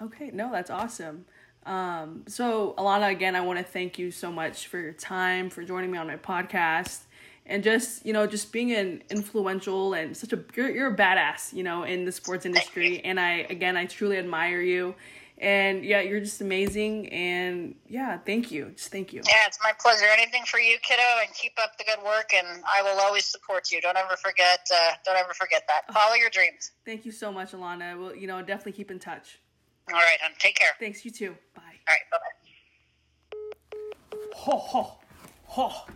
Okay, 0.00 0.30
no, 0.32 0.52
that's 0.52 0.70
awesome. 0.70 1.24
Um, 1.64 2.22
so, 2.28 2.74
Alanna, 2.78 3.10
again, 3.10 3.34
I 3.34 3.40
want 3.40 3.58
to 3.58 3.64
thank 3.64 3.98
you 3.98 4.10
so 4.10 4.30
much 4.30 4.68
for 4.68 4.78
your 4.78 4.92
time, 4.92 5.50
for 5.50 5.64
joining 5.64 5.90
me 5.90 5.98
on 5.98 6.06
my 6.06 6.16
podcast, 6.16 7.00
and 7.44 7.62
just 7.62 8.06
you 8.06 8.12
know, 8.12 8.26
just 8.26 8.52
being 8.52 8.72
an 8.72 9.02
influential 9.10 9.94
and 9.94 10.16
such 10.16 10.32
a 10.32 10.44
you're, 10.54 10.70
you're 10.70 10.94
a 10.94 10.96
badass, 10.96 11.52
you 11.52 11.62
know, 11.62 11.84
in 11.84 12.04
the 12.04 12.12
sports 12.12 12.46
industry. 12.46 13.00
And 13.04 13.18
I 13.18 13.46
again, 13.50 13.76
I 13.76 13.86
truly 13.86 14.18
admire 14.18 14.60
you. 14.60 14.94
And 15.38 15.84
yeah, 15.84 16.00
you're 16.00 16.20
just 16.20 16.40
amazing. 16.40 17.08
And 17.10 17.74
yeah, 17.86 18.18
thank 18.18 18.50
you. 18.50 18.72
Just 18.74 18.90
thank 18.90 19.12
you. 19.12 19.20
Yeah, 19.26 19.46
it's 19.46 19.58
my 19.62 19.72
pleasure. 19.78 20.06
Anything 20.10 20.44
for 20.46 20.58
you, 20.58 20.78
kiddo, 20.82 21.02
and 21.20 21.32
keep 21.34 21.52
up 21.62 21.76
the 21.76 21.84
good 21.84 22.02
work. 22.02 22.30
And 22.34 22.62
I 22.64 22.82
will 22.82 22.98
always 23.00 23.26
support 23.26 23.70
you. 23.70 23.80
Don't 23.82 23.98
ever 23.98 24.16
forget. 24.16 24.66
Uh, 24.72 24.92
don't 25.04 25.16
ever 25.16 25.34
forget 25.34 25.64
that. 25.68 25.92
Follow 25.92 26.14
your 26.14 26.30
dreams. 26.30 26.72
Thank 26.86 27.04
you 27.04 27.12
so 27.12 27.30
much, 27.30 27.52
Alanna. 27.52 27.98
We'll 27.98 28.14
you 28.14 28.26
know 28.26 28.40
definitely 28.40 28.72
keep 28.72 28.90
in 28.90 28.98
touch. 28.98 29.38
All 29.88 30.00
right, 30.00 30.18
hon. 30.20 30.32
Take 30.38 30.56
care. 30.56 30.70
Thanks. 30.80 31.04
You 31.04 31.10
too. 31.10 31.36
Bye. 31.54 31.62
All 31.62 31.94
right. 31.94 32.10
Bye 32.10 32.18
bye. 32.18 32.32
Ho 34.34 34.56
ho 34.56 34.98
ho. 35.44 35.86